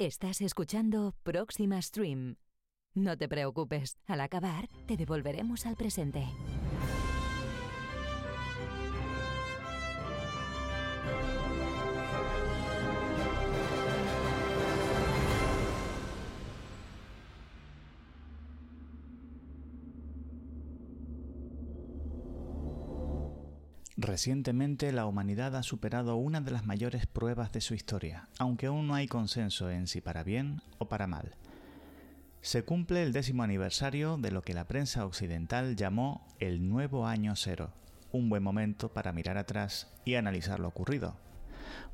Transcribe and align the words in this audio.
Estás 0.00 0.40
escuchando 0.40 1.14
Próxima 1.22 1.82
Stream. 1.82 2.36
No 2.94 3.18
te 3.18 3.28
preocupes, 3.28 3.98
al 4.06 4.22
acabar 4.22 4.66
te 4.86 4.96
devolveremos 4.96 5.66
al 5.66 5.76
presente. 5.76 6.26
Recientemente 24.20 24.92
la 24.92 25.06
humanidad 25.06 25.56
ha 25.56 25.62
superado 25.62 26.16
una 26.16 26.42
de 26.42 26.50
las 26.50 26.66
mayores 26.66 27.06
pruebas 27.06 27.52
de 27.52 27.62
su 27.62 27.72
historia, 27.72 28.28
aunque 28.36 28.66
aún 28.66 28.86
no 28.86 28.94
hay 28.94 29.08
consenso 29.08 29.70
en 29.70 29.86
si 29.86 30.02
para 30.02 30.24
bien 30.24 30.60
o 30.76 30.90
para 30.90 31.06
mal. 31.06 31.36
Se 32.42 32.62
cumple 32.62 33.02
el 33.02 33.14
décimo 33.14 33.44
aniversario 33.44 34.18
de 34.18 34.30
lo 34.30 34.42
que 34.42 34.52
la 34.52 34.66
prensa 34.66 35.06
occidental 35.06 35.74
llamó 35.74 36.28
el 36.38 36.68
nuevo 36.68 37.06
año 37.06 37.34
cero, 37.34 37.72
un 38.12 38.28
buen 38.28 38.42
momento 38.42 38.92
para 38.92 39.14
mirar 39.14 39.38
atrás 39.38 39.90
y 40.04 40.16
analizar 40.16 40.60
lo 40.60 40.68
ocurrido. 40.68 41.16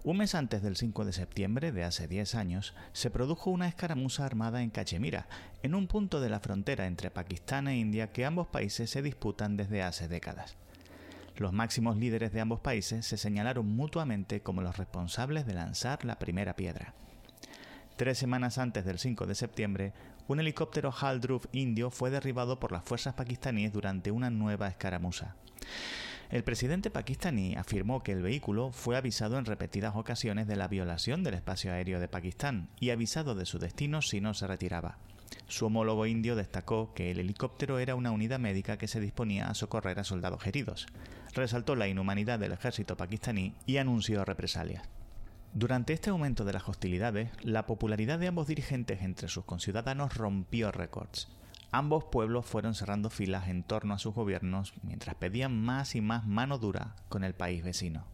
Un 0.03 0.17
mes 0.17 0.35
antes 0.35 0.63
del 0.63 0.75
5 0.75 1.05
de 1.05 1.13
septiembre 1.13 1.71
de 1.71 1.85
hace 1.85 2.09
10 2.09 2.35
años, 2.35 2.75
se 2.93 3.09
produjo 3.09 3.51
una 3.51 3.69
escaramuza 3.69 4.27
armada 4.27 4.63
en 4.63 4.71
Cachemira, 4.71 5.29
en 5.63 5.77
un 5.77 5.87
punto 5.87 6.21
de 6.21 6.29
la 6.29 6.41
frontera 6.41 6.89
entre 6.89 7.13
Pakistán 7.13 7.69
e 7.69 7.79
India 7.79 8.11
que 8.11 8.25
ambos 8.27 8.49
países 8.49 8.91
se 8.91 9.01
disputan 9.01 9.57
desde 9.57 9.85
hace 9.85 10.09
décadas. 10.09 10.57
Los 11.37 11.53
máximos 11.53 11.99
líderes 11.99 12.33
de 12.33 12.41
ambos 12.41 12.61
países 12.61 13.05
se 13.05 13.19
señalaron 13.19 13.67
mutuamente 13.67 14.41
como 14.41 14.63
los 14.63 14.79
responsables 14.79 15.47
de 15.47 15.53
lanzar 15.53 16.05
la 16.05 16.19
primera 16.19 16.57
piedra. 16.57 16.95
Tres 17.97 18.17
semanas 18.19 18.57
antes 18.57 18.85
del 18.85 18.99
5 18.99 19.27
de 19.27 19.35
septiembre, 19.35 19.93
un 20.29 20.41
helicóptero 20.41 20.93
Haldruf 20.99 21.47
indio 21.53 21.91
fue 21.91 22.11
derribado 22.11 22.59
por 22.59 22.73
las 22.73 22.85
fuerzas 22.85 23.15
pakistaníes 23.15 23.73
durante 23.73 24.11
una 24.11 24.31
nueva 24.31 24.69
escaramuza. 24.69 25.37
El 26.31 26.43
presidente 26.43 26.91
pakistaní 26.91 27.55
afirmó 27.55 28.03
que 28.03 28.13
el 28.13 28.23
vehículo 28.23 28.73
fue 28.73 28.97
avisado 28.97 29.39
en 29.39 29.45
repetidas 29.45 29.95
ocasiones 29.95 30.47
de 30.47 30.57
la 30.57 30.69
violación 30.69 31.23
del 31.23 31.35
espacio 31.35 31.73
aéreo 31.73 32.01
de 32.01 32.09
Pakistán 32.09 32.69
y 32.81 32.91
avisado 32.91 33.35
de 33.35 33.47
su 33.47 33.59
destino 33.59 34.03
si 34.03 34.21
no 34.21 34.35
se 34.35 34.47
retiraba. 34.47 34.99
Su 35.49 35.67
homólogo 35.67 36.07
indio 36.07 36.35
destacó 36.35 36.93
que 36.93 37.11
el 37.11 37.21
helicóptero 37.21 37.79
era 37.79 37.95
una 37.95 38.11
unidad 38.11 38.41
médica 38.41 38.79
que 38.79 38.89
se 38.89 39.01
disponía 39.01 39.47
a 39.47 39.55
socorrer 39.55 40.01
a 40.01 40.05
soldados 40.05 40.45
heridos. 40.47 40.87
Resaltó 41.35 41.77
la 41.77 41.87
inhumanidad 41.87 42.39
del 42.39 42.53
ejército 42.53 42.97
pakistaní 42.97 43.55
y 43.65 43.77
anunció 43.77 44.25
represalias. 44.25 44.89
Durante 45.55 45.93
este 45.93 46.11
aumento 46.11 46.45
de 46.45 46.53
las 46.53 46.69
hostilidades, 46.69 47.31
la 47.43 47.65
popularidad 47.65 48.19
de 48.19 48.27
ambos 48.27 48.49
dirigentes 48.49 49.03
entre 49.03 49.29
sus 49.29 49.45
conciudadanos 49.45 50.15
rompió 50.17 50.73
récords. 50.73 51.29
Ambos 51.71 52.05
pueblos 52.05 52.45
fueron 52.45 52.75
cerrando 52.75 53.09
filas 53.09 53.49
en 53.49 53.63
torno 53.63 53.95
a 53.95 53.99
sus 53.99 54.15
gobiernos 54.15 54.75
mientras 54.83 55.15
pedían 55.15 55.59
más 55.61 55.95
y 55.95 56.01
más 56.01 56.27
mano 56.27 56.59
dura 56.59 56.97
con 57.09 57.25
el 57.25 57.35
país 57.35 57.63
vecino. 57.63 58.05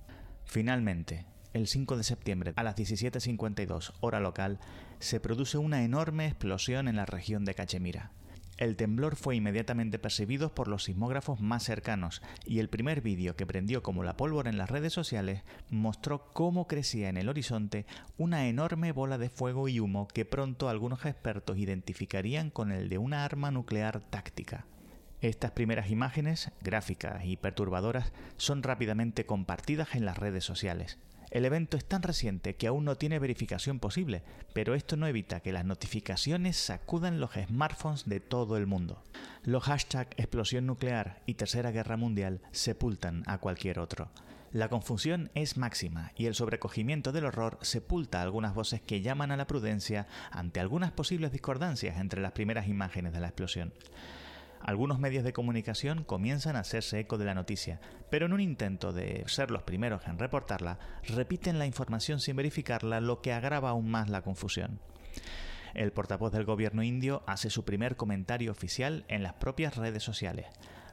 Finalmente, 0.44 1.27
el 1.53 1.67
5 1.67 1.97
de 1.97 2.05
septiembre 2.05 2.53
a 2.56 2.62
las 2.62 2.77
17.52 2.77 3.92
hora 4.00 4.20
local, 4.20 4.58
se 4.98 5.20
produce 5.20 5.58
una 5.58 5.84
enorme 5.84 6.27
explosión 6.27 6.89
en 6.89 6.97
la 6.97 7.06
región 7.06 7.45
de 7.45 7.55
Cachemira. 7.55 8.12
El 8.58 8.77
temblor 8.77 9.17
fue 9.17 9.34
inmediatamente 9.34 9.98
percibido 9.98 10.55
por 10.55 10.69
los 10.69 10.84
sismógrafos 10.84 11.41
más 11.41 11.64
cercanos 11.64 12.23
y 12.45 12.58
el 12.58 12.69
primer 12.69 13.00
vídeo 13.00 13.34
que 13.34 13.47
prendió 13.47 13.83
como 13.83 14.05
la 14.05 14.17
pólvora 14.17 14.50
en 14.50 14.58
las 14.58 14.70
redes 14.70 14.92
sociales 14.92 15.42
mostró 15.70 16.27
cómo 16.33 16.69
crecía 16.69 17.08
en 17.08 17.17
el 17.17 17.28
horizonte 17.28 17.86
una 18.19 18.47
enorme 18.47 18.92
bola 18.92 19.19
de 19.19 19.30
fuego 19.30 19.69
y 19.69 19.80
humo 19.80 20.06
que 20.06 20.25
pronto 20.25 20.69
algunos 20.69 21.05
expertos 21.06 21.58
identificarían 21.58 22.50
con 22.50 22.73
el 22.73 22.89
de 22.89 22.98
una 22.98 23.25
arma 23.25 23.50
nuclear 23.50 24.00
táctica. 24.00 24.67
Estas 25.23 25.53
primeras 25.53 25.91
imágenes, 25.91 26.50
gráficas 26.61 27.24
y 27.24 27.36
perturbadoras, 27.36 28.13
son 28.36 28.63
rápidamente 28.63 29.24
compartidas 29.24 29.95
en 29.95 30.05
las 30.05 30.19
redes 30.19 30.45
sociales. 30.45 30.98
El 31.33 31.47
evento 31.47 31.79
es 31.79 31.85
tan 31.87 32.03
reciente 32.03 32.57
que 32.57 32.67
aún 32.67 32.85
no 32.85 32.97
tiene 32.97 33.19
verificación 33.19 33.79
posible, 33.81 34.23
pero 34.53 34.75
esto 34.75 34.98
no 34.98 35.07
evita 35.07 35.41
que 35.41 35.55
las 35.55 35.65
notificaciones 35.65 36.59
sacudan 36.59 37.20
los 37.20 37.31
smartphones 37.33 38.07
de 38.07 38.20
todo 38.20 38.59
el 38.59 38.67
mundo. 38.67 39.03
Los 39.43 39.65
hashtags 39.65 40.11
explosión 40.19 40.67
nuclear 40.67 41.23
y 41.25 41.33
Tercera 41.33 41.70
Guerra 41.70 41.97
Mundial 41.97 42.43
sepultan 42.51 43.23
a 43.25 43.39
cualquier 43.39 43.79
otro. 43.79 44.11
La 44.53 44.69
confusión 44.69 45.31
es 45.35 45.57
máxima 45.57 46.13
y 46.17 46.27
el 46.27 46.35
sobrecogimiento 46.35 47.13
del 47.13 47.25
horror 47.25 47.59
sepulta 47.63 48.20
algunas 48.20 48.55
voces 48.55 48.83
que 48.83 49.01
llaman 49.01 49.31
a 49.31 49.39
la 49.39 49.47
prudencia 49.47 50.07
ante 50.33 50.61
algunas 50.61 50.91
posibles 50.93 51.33
discordancias 51.33 51.97
entre 51.97 52.20
las 52.20 52.33
primeras 52.33 52.69
imágenes 52.69 53.14
de 53.14 53.20
la 53.20 53.29
explosión. 53.29 53.73
Algunos 54.64 55.00
medios 55.00 55.24
de 55.24 55.33
comunicación 55.33 56.05
comienzan 56.05 56.55
a 56.55 56.61
hacerse 56.61 57.00
eco 57.00 57.18
de 57.18 57.24
la 57.24 57.34
noticia, 57.34 57.80
pero 58.11 58.27
en 58.27 58.33
un 58.33 58.40
intento 58.40 58.92
de 58.92 59.24
ser 59.27 59.50
los 59.50 59.64
primeros 59.64 60.06
en 60.06 60.18
reportarla, 60.18 60.78
repiten 61.02 61.58
la 61.58 61.67
información 61.67 62.20
sin 62.20 62.36
verificarla, 62.36 63.01
lo 63.01 63.20
que 63.20 63.33
agrava 63.33 63.70
aún 63.70 63.90
más 63.90 64.08
la 64.08 64.22
confusión. 64.22 64.80
El 65.74 65.92
portavoz 65.92 66.33
del 66.33 66.45
gobierno 66.45 66.83
indio 66.83 67.22
hace 67.27 67.51
su 67.51 67.64
primer 67.64 67.96
comentario 67.96 68.52
oficial 68.52 69.05
en 69.08 69.22
las 69.22 69.34
propias 69.34 69.77
redes 69.77 70.02
sociales. 70.02 70.46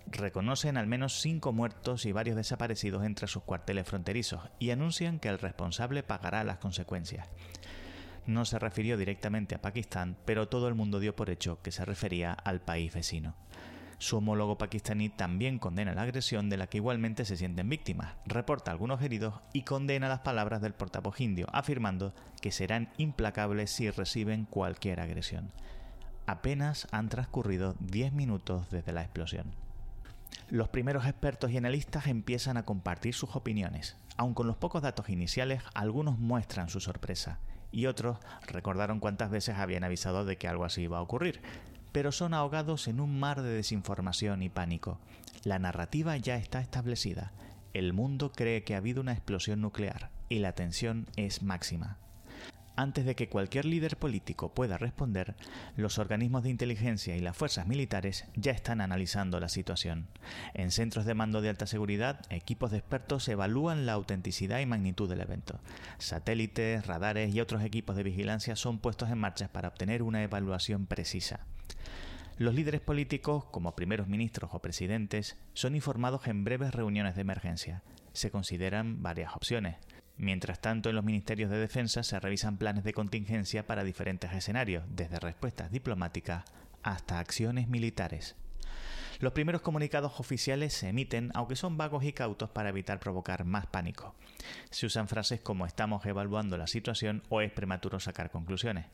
Reconocen 0.07 0.77
al 0.77 0.87
menos 0.87 1.21
cinco 1.21 1.53
muertos 1.53 2.05
y 2.05 2.11
varios 2.11 2.37
desaparecidos 2.37 3.03
entre 3.03 3.27
sus 3.27 3.43
cuarteles 3.43 3.87
fronterizos 3.87 4.41
y 4.57 4.71
anuncian 4.71 5.19
que 5.19 5.27
el 5.27 5.37
responsable 5.37 6.01
pagará 6.01 6.43
las 6.43 6.57
consecuencias 6.57 7.27
no 8.29 8.45
se 8.45 8.59
refirió 8.59 8.97
directamente 8.97 9.55
a 9.55 9.61
Pakistán, 9.61 10.15
pero 10.25 10.47
todo 10.47 10.67
el 10.67 10.75
mundo 10.75 10.99
dio 10.99 11.15
por 11.15 11.29
hecho 11.29 11.61
que 11.61 11.71
se 11.71 11.83
refería 11.83 12.31
al 12.31 12.61
país 12.61 12.93
vecino. 12.93 13.35
Su 13.97 14.17
homólogo 14.17 14.57
pakistaní 14.57 15.09
también 15.09 15.59
condena 15.59 15.93
la 15.93 16.03
agresión 16.03 16.49
de 16.49 16.55
la 16.55 16.67
que 16.67 16.77
igualmente 16.77 17.25
se 17.25 17.35
sienten 17.35 17.67
víctimas, 17.67 18.15
reporta 18.25 18.71
algunos 18.71 19.01
heridos 19.01 19.33
y 19.51 19.63
condena 19.63 20.07
las 20.07 20.19
palabras 20.19 20.61
del 20.61 20.73
portavoz 20.73 21.19
indio, 21.19 21.47
afirmando 21.51 22.13
que 22.41 22.51
serán 22.51 22.89
implacables 22.97 23.71
si 23.71 23.91
reciben 23.91 24.45
cualquier 24.45 25.01
agresión. 25.01 25.51
Apenas 26.27 26.87
han 26.91 27.09
transcurrido 27.09 27.75
10 27.81 28.13
minutos 28.13 28.69
desde 28.69 28.93
la 28.93 29.01
explosión. 29.01 29.51
Los 30.47 30.69
primeros 30.69 31.05
expertos 31.05 31.51
y 31.51 31.57
analistas 31.57 32.07
empiezan 32.07 32.55
a 32.55 32.63
compartir 32.63 33.13
sus 33.13 33.35
opiniones. 33.35 33.97
Aun 34.15 34.33
con 34.33 34.47
los 34.47 34.55
pocos 34.55 34.81
datos 34.81 35.09
iniciales, 35.09 35.61
algunos 35.73 36.19
muestran 36.19 36.69
su 36.69 36.79
sorpresa 36.79 37.39
y 37.71 37.85
otros 37.85 38.17
recordaron 38.47 38.99
cuántas 38.99 39.29
veces 39.29 39.57
habían 39.57 39.83
avisado 39.83 40.25
de 40.25 40.37
que 40.37 40.47
algo 40.47 40.65
así 40.65 40.83
iba 40.83 40.97
a 40.97 41.01
ocurrir, 41.01 41.41
pero 41.91 42.11
son 42.11 42.33
ahogados 42.33 42.87
en 42.87 42.99
un 42.99 43.19
mar 43.19 43.41
de 43.41 43.49
desinformación 43.49 44.41
y 44.41 44.49
pánico. 44.49 44.99
La 45.43 45.59
narrativa 45.59 46.17
ya 46.17 46.35
está 46.35 46.59
establecida. 46.59 47.31
El 47.73 47.93
mundo 47.93 48.31
cree 48.31 48.63
que 48.63 48.75
ha 48.75 48.77
habido 48.77 49.01
una 49.01 49.13
explosión 49.13 49.61
nuclear 49.61 50.09
y 50.27 50.39
la 50.39 50.53
tensión 50.53 51.07
es 51.15 51.43
máxima. 51.43 51.97
Antes 52.79 53.03
de 53.03 53.13
que 53.13 53.27
cualquier 53.27 53.65
líder 53.65 53.97
político 53.97 54.53
pueda 54.53 54.77
responder, 54.77 55.35
los 55.75 55.97
organismos 55.99 56.43
de 56.43 56.49
inteligencia 56.49 57.17
y 57.17 57.19
las 57.19 57.35
fuerzas 57.35 57.67
militares 57.67 58.23
ya 58.35 58.53
están 58.53 58.79
analizando 58.79 59.41
la 59.41 59.49
situación. 59.49 60.07
En 60.53 60.71
centros 60.71 61.03
de 61.03 61.13
mando 61.13 61.41
de 61.41 61.49
alta 61.49 61.67
seguridad, 61.67 62.21
equipos 62.29 62.71
de 62.71 62.77
expertos 62.77 63.27
evalúan 63.27 63.85
la 63.85 63.91
autenticidad 63.91 64.61
y 64.61 64.65
magnitud 64.65 65.09
del 65.09 65.19
evento. 65.19 65.59
Satélites, 65.97 66.87
radares 66.87 67.35
y 67.35 67.41
otros 67.41 67.63
equipos 67.63 67.97
de 67.97 68.03
vigilancia 68.03 68.55
son 68.55 68.79
puestos 68.79 69.09
en 69.09 69.17
marcha 69.17 69.49
para 69.49 69.67
obtener 69.67 70.01
una 70.01 70.23
evaluación 70.23 70.85
precisa. 70.85 71.41
Los 72.37 72.55
líderes 72.55 72.79
políticos, 72.79 73.43
como 73.51 73.75
primeros 73.75 74.07
ministros 74.07 74.51
o 74.53 74.59
presidentes, 74.59 75.35
son 75.51 75.75
informados 75.75 76.27
en 76.27 76.45
breves 76.45 76.73
reuniones 76.73 77.15
de 77.15 77.21
emergencia. 77.23 77.83
Se 78.13 78.31
consideran 78.31 79.03
varias 79.03 79.35
opciones. 79.35 79.75
Mientras 80.19 80.59
tanto, 80.59 80.89
en 80.89 80.97
los 80.97 81.05
ministerios 81.05 81.49
de 81.49 81.57
defensa 81.57 82.03
se 82.03 82.19
revisan 82.19 82.57
planes 82.57 82.83
de 82.83 82.93
contingencia 82.93 83.65
para 83.65 83.85
diferentes 83.85 84.33
escenarios, 84.33 84.83
desde 84.89 85.17
respuestas 85.17 85.71
diplomáticas 85.71 86.43
hasta 86.83 87.19
acciones 87.19 87.69
militares. 87.69 88.35
Los 89.19 89.31
primeros 89.31 89.61
comunicados 89.61 90.19
oficiales 90.19 90.73
se 90.73 90.89
emiten, 90.89 91.31
aunque 91.35 91.55
son 91.55 91.77
vagos 91.77 92.03
y 92.03 92.11
cautos 92.11 92.49
para 92.49 92.67
evitar 92.67 92.99
provocar 92.99 93.45
más 93.45 93.67
pánico. 93.67 94.13
Se 94.71 94.87
usan 94.87 95.07
frases 95.07 95.39
como 95.39 95.65
estamos 95.65 96.05
evaluando 96.05 96.57
la 96.57 96.67
situación 96.67 97.23
o 97.29 97.39
es 97.39 97.51
prematuro 97.53 98.01
sacar 98.01 98.29
conclusiones. 98.29 98.87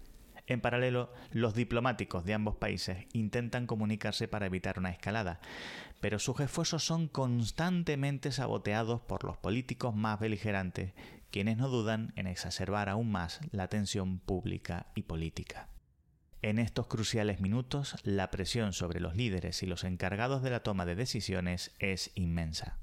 En 0.48 0.62
paralelo, 0.62 1.12
los 1.32 1.56
diplomáticos 1.56 2.24
de 2.24 2.36
ambos 2.36 2.56
países 2.56 3.08
intentan 3.14 3.66
comunicarse 3.66 4.28
para 4.28 4.46
evitar 4.46 4.78
una 4.78 4.92
escalada, 4.92 5.40
pero 6.02 6.20
sus 6.20 6.40
esfuerzos 6.40 6.84
son 6.84 7.08
constantemente 7.08 8.32
saboteados 8.32 9.02
por 9.02 9.24
los 9.24 9.38
políticos 9.38 9.96
más 9.96 10.20
beligerantes, 10.20 10.94
quienes 11.32 11.58
no 11.58 11.70
dudan 11.70 12.14
en 12.16 12.28
exacerbar 12.28 12.90
aún 12.90 13.12
más 13.12 13.40
la 13.52 13.68
tensión 13.68 14.20
pública 14.20 14.88
y 14.96 15.04
política. 15.04 15.70
En 16.42 16.60
estos 16.60 16.88
cruciales 16.88 17.40
minutos, 17.40 17.96
la 18.04 18.30
presión 18.30 18.74
sobre 18.74 19.00
los 19.00 19.16
líderes 19.16 19.64
y 19.64 19.66
los 19.66 19.84
encargados 19.84 20.44
de 20.44 20.52
la 20.52 20.62
toma 20.62 20.86
de 20.86 20.96
decisiones 20.96 21.74
es 21.80 22.12
inmensa. 22.16 22.78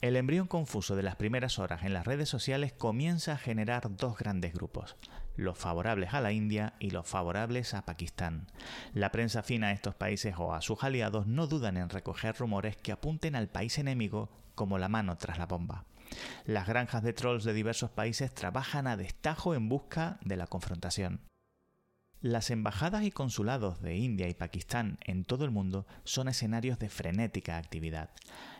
El 0.00 0.16
embrión 0.16 0.46
confuso 0.46 0.96
de 0.96 1.02
las 1.02 1.16
primeras 1.16 1.58
horas 1.58 1.84
en 1.84 1.92
las 1.92 2.06
redes 2.06 2.28
sociales 2.28 2.72
comienza 2.72 3.32
a 3.32 3.36
generar 3.36 3.94
dos 3.96 4.16
grandes 4.16 4.54
grupos, 4.54 4.96
los 5.36 5.58
favorables 5.58 6.14
a 6.14 6.22
la 6.22 6.32
India 6.32 6.72
y 6.78 6.90
los 6.90 7.06
favorables 7.06 7.74
a 7.74 7.84
Pakistán. 7.84 8.46
La 8.94 9.12
prensa 9.12 9.42
fina 9.42 9.68
a 9.68 9.72
estos 9.72 9.94
países 9.94 10.34
o 10.38 10.54
a 10.54 10.62
sus 10.62 10.82
aliados 10.84 11.26
no 11.26 11.46
dudan 11.46 11.76
en 11.76 11.90
recoger 11.90 12.34
rumores 12.36 12.78
que 12.78 12.92
apunten 12.92 13.36
al 13.36 13.48
país 13.48 13.78
enemigo 13.78 14.30
como 14.54 14.78
la 14.78 14.88
mano 14.88 15.18
tras 15.18 15.38
la 15.38 15.46
bomba. 15.46 15.84
Las 16.44 16.66
granjas 16.66 17.02
de 17.02 17.12
trolls 17.12 17.44
de 17.44 17.52
diversos 17.52 17.90
países 17.90 18.34
trabajan 18.34 18.86
a 18.86 18.96
destajo 18.96 19.54
en 19.54 19.68
busca 19.68 20.18
de 20.24 20.36
la 20.36 20.46
confrontación. 20.46 21.20
Las 22.22 22.50
embajadas 22.50 23.04
y 23.04 23.10
consulados 23.10 23.80
de 23.80 23.96
India 23.96 24.28
y 24.28 24.34
Pakistán 24.34 24.98
en 25.06 25.24
todo 25.24 25.46
el 25.46 25.50
mundo 25.50 25.86
son 26.04 26.28
escenarios 26.28 26.78
de 26.78 26.90
frenética 26.90 27.56
actividad. 27.56 28.10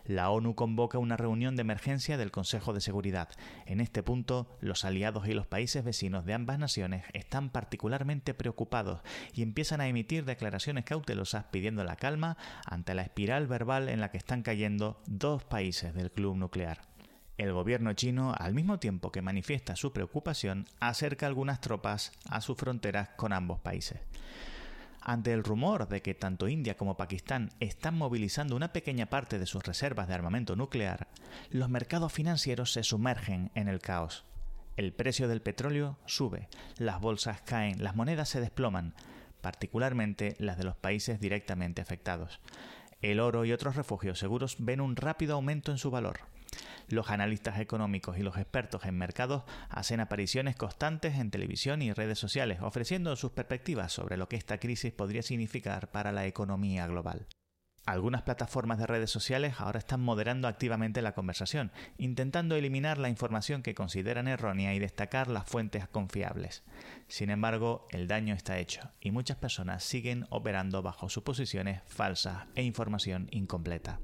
La 0.07 0.31
ONU 0.31 0.55
convoca 0.55 0.97
una 0.97 1.19
reunión 1.19 1.57
de 1.57 1.61
emergencia 1.61 2.17
del 2.17 2.31
Consejo 2.31 2.73
de 2.73 2.81
Seguridad. 2.81 3.29
En 3.67 3.83
este 3.83 4.03
punto, 4.03 4.49
los 4.61 4.87
aliados 4.87 5.29
y 5.29 5.35
los 5.35 5.47
países 5.47 5.85
vecinos 5.85 6.25
de 6.25 6.33
ambas 6.33 6.59
naciones 6.59 7.05
están 7.13 7.51
particularmente 7.51 8.33
preocupados 8.33 9.03
y 9.35 9.43
empiezan 9.43 9.83
a 9.83 9.89
emitir 9.89 10.25
declaraciones 10.25 10.87
cautelosas 10.87 11.45
pidiendo 11.51 11.85
la 11.85 11.97
calma 11.97 12.39
ante 12.65 12.95
la 12.95 13.03
espiral 13.03 13.47
verbal 13.47 13.91
en 13.91 14.01
la 14.01 14.11
que 14.11 14.17
están 14.17 14.43
cayendo 14.43 15.03
dos 15.07 15.45
países 15.45 15.93
del 15.93 16.11
club 16.11 16.35
nuclear. 16.35 16.81
El 17.41 17.55
gobierno 17.55 17.95
chino, 17.95 18.35
al 18.37 18.53
mismo 18.53 18.79
tiempo 18.79 19.11
que 19.11 19.23
manifiesta 19.23 19.75
su 19.75 19.95
preocupación, 19.95 20.67
acerca 20.79 21.27
algunas 21.27 21.63
tropas 21.63 22.13
a 22.29 22.43
sus 22.43 22.59
fronteras 22.59 23.09
con 23.17 23.33
ambos 23.33 23.61
países. 23.61 23.99
Ante 25.01 25.33
el 25.33 25.43
rumor 25.43 25.89
de 25.89 26.03
que 26.03 26.13
tanto 26.13 26.49
India 26.49 26.77
como 26.77 26.99
Pakistán 26.99 27.49
están 27.59 27.97
movilizando 27.97 28.57
una 28.57 28.75
pequeña 28.75 29.07
parte 29.07 29.39
de 29.39 29.47
sus 29.47 29.65
reservas 29.65 30.07
de 30.07 30.13
armamento 30.13 30.55
nuclear, 30.55 31.09
los 31.49 31.71
mercados 31.71 32.13
financieros 32.13 32.75
se 32.75 32.83
sumergen 32.83 33.51
en 33.55 33.69
el 33.69 33.81
caos. 33.81 34.27
El 34.77 34.93
precio 34.93 35.27
del 35.27 35.41
petróleo 35.41 35.97
sube, 36.05 36.47
las 36.77 37.01
bolsas 37.01 37.41
caen, 37.41 37.83
las 37.83 37.97
monedas 37.97 38.29
se 38.29 38.43
desploman, 38.43 38.93
particularmente 39.41 40.37
las 40.39 40.59
de 40.59 40.65
los 40.65 40.77
países 40.77 41.21
directamente 41.21 41.81
afectados. 41.81 42.39
El 43.01 43.19
oro 43.19 43.47
y 43.47 43.53
otros 43.53 43.77
refugios 43.77 44.19
seguros 44.19 44.57
ven 44.59 44.83
un 44.83 44.95
rápido 44.95 45.37
aumento 45.37 45.73
en 45.73 45.79
su 45.79 45.91
valor. 45.91 46.21
Los 46.89 47.11
analistas 47.11 47.61
económicos 47.61 48.19
y 48.19 48.23
los 48.23 48.37
expertos 48.37 48.85
en 48.85 48.97
mercados 48.97 49.45
hacen 49.69 50.01
apariciones 50.01 50.57
constantes 50.57 51.19
en 51.19 51.31
televisión 51.31 51.83
y 51.83 51.93
redes 51.93 52.19
sociales, 52.19 52.61
ofreciendo 52.63 53.15
sus 53.17 53.31
perspectivas 53.31 53.93
sobre 53.93 54.17
lo 54.17 54.29
que 54.29 54.37
esta 54.37 54.59
crisis 54.59 54.93
podría 54.93 55.23
significar 55.23 55.91
para 55.91 56.13
la 56.13 56.27
economía 56.27 56.87
global. 56.87 57.27
Algunas 57.87 58.23
plataformas 58.23 58.79
de 58.79 58.87
redes 58.87 59.11
sociales 59.11 59.55
ahora 59.59 59.79
están 59.79 60.01
moderando 60.01 60.49
activamente 60.49 61.03
la 61.03 61.15
conversación, 61.15 61.73
intentando 61.97 62.55
eliminar 62.55 62.99
la 62.99 63.09
información 63.09 63.63
que 63.63 63.75
consideran 63.75 64.29
errónea 64.29 64.75
y 64.75 64.79
destacar 64.79 65.29
las 65.29 65.49
fuentes 65.49 65.89
confiables. 65.89 66.63
Sin 67.09 67.31
embargo, 67.31 67.87
el 67.91 68.07
daño 68.07 68.35
está 68.35 68.59
hecho 68.59 68.93
y 69.01 69.13
muchas 69.13 69.39
personas 69.39 69.83
siguen 69.83 70.27
operando 70.31 70.83
bajo 70.83 71.09
suposiciones 71.09 71.83
falsas 71.87 72.47
e 72.55 72.63
información 72.63 73.29
incompleta. 73.33 73.99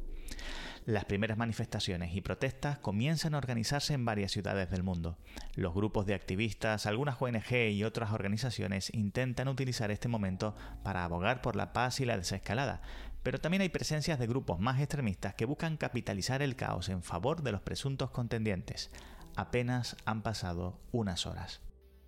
Las 0.86 1.04
primeras 1.04 1.36
manifestaciones 1.36 2.14
y 2.14 2.20
protestas 2.20 2.78
comienzan 2.78 3.34
a 3.34 3.38
organizarse 3.38 3.92
en 3.92 4.04
varias 4.04 4.30
ciudades 4.30 4.70
del 4.70 4.84
mundo. 4.84 5.18
Los 5.56 5.74
grupos 5.74 6.06
de 6.06 6.14
activistas, 6.14 6.86
algunas 6.86 7.20
ONG 7.20 7.72
y 7.72 7.82
otras 7.82 8.12
organizaciones 8.12 8.94
intentan 8.94 9.48
utilizar 9.48 9.90
este 9.90 10.06
momento 10.06 10.54
para 10.84 11.02
abogar 11.02 11.42
por 11.42 11.56
la 11.56 11.72
paz 11.72 11.98
y 11.98 12.04
la 12.04 12.16
desescalada, 12.16 12.82
pero 13.24 13.40
también 13.40 13.62
hay 13.62 13.68
presencias 13.68 14.20
de 14.20 14.28
grupos 14.28 14.60
más 14.60 14.78
extremistas 14.78 15.34
que 15.34 15.44
buscan 15.44 15.76
capitalizar 15.76 16.40
el 16.40 16.54
caos 16.54 16.88
en 16.88 17.02
favor 17.02 17.42
de 17.42 17.50
los 17.50 17.62
presuntos 17.62 18.12
contendientes. 18.12 18.92
Apenas 19.34 19.96
han 20.04 20.22
pasado 20.22 20.80
unas 20.92 21.26
horas. 21.26 21.62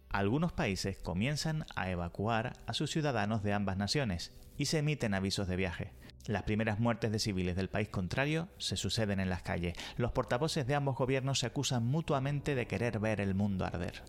Algunos 0.09 0.53
países 0.53 0.99
comienzan 0.99 1.67
a 1.75 1.91
evacuar 1.91 2.53
a 2.69 2.75
sus 2.75 2.93
ciudadanos 2.93 3.43
de 3.43 3.55
ambas 3.55 3.77
naciones 3.77 4.33
y 4.57 4.67
se 4.67 4.79
emiten 4.79 5.15
avisos 5.15 5.49
de 5.49 5.57
viaje. 5.57 5.93
Las 6.29 6.43
primeras 6.43 6.79
muertes 6.79 7.11
de 7.11 7.21
civiles 7.21 7.57
del 7.57 7.71
país 7.71 7.89
contrario 7.89 8.49
se 8.59 8.77
suceden 8.77 9.19
en 9.19 9.31
las 9.31 9.41
calles. 9.41 9.79
Los 9.97 10.13
portavoces 10.13 10.67
de 10.67 10.75
ambos 10.75 10.95
gobiernos 10.95 11.39
se 11.39 11.47
acusan 11.47 11.87
mutuamente 11.87 12.55
de 12.55 12.67
querer 12.67 12.99
ver 12.99 13.23
el 13.23 13.35
mundo 13.35 13.65
arder. 13.65 14.03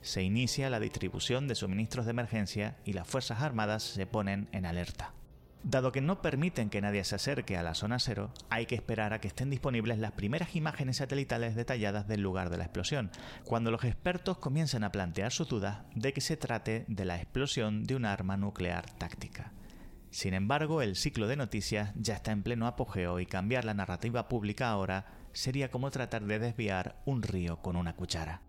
Se 0.00 0.22
inicia 0.22 0.70
la 0.70 0.80
distribución 0.80 1.48
de 1.48 1.54
suministros 1.54 2.06
de 2.06 2.12
emergencia 2.12 2.78
y 2.86 2.94
las 2.94 3.06
Fuerzas 3.06 3.42
Armadas 3.42 3.82
se 3.82 4.06
ponen 4.06 4.48
en 4.52 4.64
alerta. 4.64 5.12
Dado 5.62 5.92
que 5.92 6.00
no 6.00 6.22
permiten 6.22 6.70
que 6.70 6.80
nadie 6.80 7.04
se 7.04 7.16
acerque 7.16 7.58
a 7.58 7.62
la 7.62 7.74
zona 7.74 7.98
cero, 7.98 8.32
hay 8.48 8.64
que 8.64 8.76
esperar 8.76 9.12
a 9.12 9.20
que 9.20 9.28
estén 9.28 9.50
disponibles 9.50 9.98
las 9.98 10.12
primeras 10.12 10.56
imágenes 10.56 10.96
satelitales 10.96 11.56
detalladas 11.56 12.08
del 12.08 12.22
lugar 12.22 12.48
de 12.48 12.56
la 12.56 12.64
explosión, 12.64 13.10
cuando 13.44 13.70
los 13.70 13.84
expertos 13.84 14.38
comienzan 14.38 14.82
a 14.82 14.92
plantear 14.92 15.30
sus 15.30 15.50
dudas 15.50 15.80
de 15.94 16.14
que 16.14 16.22
se 16.22 16.38
trate 16.38 16.86
de 16.88 17.04
la 17.04 17.16
explosión 17.16 17.84
de 17.84 17.96
un 17.96 18.06
arma 18.06 18.38
nuclear 18.38 18.90
táctica. 18.92 19.52
Sin 20.10 20.34
embargo, 20.34 20.82
el 20.82 20.96
ciclo 20.96 21.28
de 21.28 21.36
noticias 21.36 21.92
ya 21.94 22.14
está 22.14 22.32
en 22.32 22.42
pleno 22.42 22.66
apogeo 22.66 23.20
y 23.20 23.26
cambiar 23.26 23.64
la 23.64 23.74
narrativa 23.74 24.28
pública 24.28 24.68
ahora 24.68 25.06
sería 25.32 25.70
como 25.70 25.90
tratar 25.90 26.24
de 26.24 26.40
desviar 26.40 27.00
un 27.04 27.22
río 27.22 27.62
con 27.62 27.76
una 27.76 27.94
cuchara. 27.94 28.42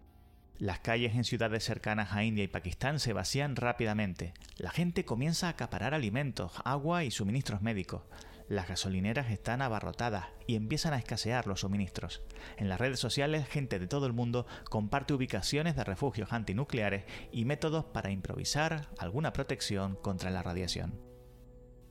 Las 0.58 0.80
calles 0.80 1.16
en 1.16 1.24
ciudades 1.24 1.64
cercanas 1.64 2.14
a 2.14 2.24
India 2.24 2.44
y 2.44 2.48
Pakistán 2.48 3.00
se 3.00 3.14
vacían 3.14 3.56
rápidamente. 3.56 4.34
La 4.58 4.72
gente 4.72 5.06
comienza 5.06 5.48
a 5.48 5.52
acaparar 5.52 5.94
alimentos, 5.94 6.52
agua 6.66 7.04
y 7.04 7.12
suministros 7.12 7.62
médicos. 7.62 8.04
Las 8.48 8.68
gasolineras 8.68 9.32
están 9.32 9.62
abarrotadas 9.62 10.28
y 10.46 10.56
empiezan 10.56 10.94
a 10.94 10.98
escasear 10.98 11.48
los 11.48 11.62
suministros. 11.62 12.22
En 12.58 12.70
las 12.70 12.80
redes 12.80 13.00
sociales, 13.00 13.48
gente 13.48 13.80
de 13.80 13.88
todo 13.88 14.08
el 14.08 14.14
mundo 14.14 14.46
comparte 14.70 15.14
ubicaciones 15.14 15.76
de 15.76 15.84
refugios 15.84 16.34
antinucleares 16.34 17.06
y 17.32 17.46
métodos 17.46 17.86
para 17.86 18.12
improvisar 18.12 18.90
alguna 18.98 19.32
protección 19.32 19.96
contra 19.96 20.32
la 20.32 20.44
radiación. 20.44 21.11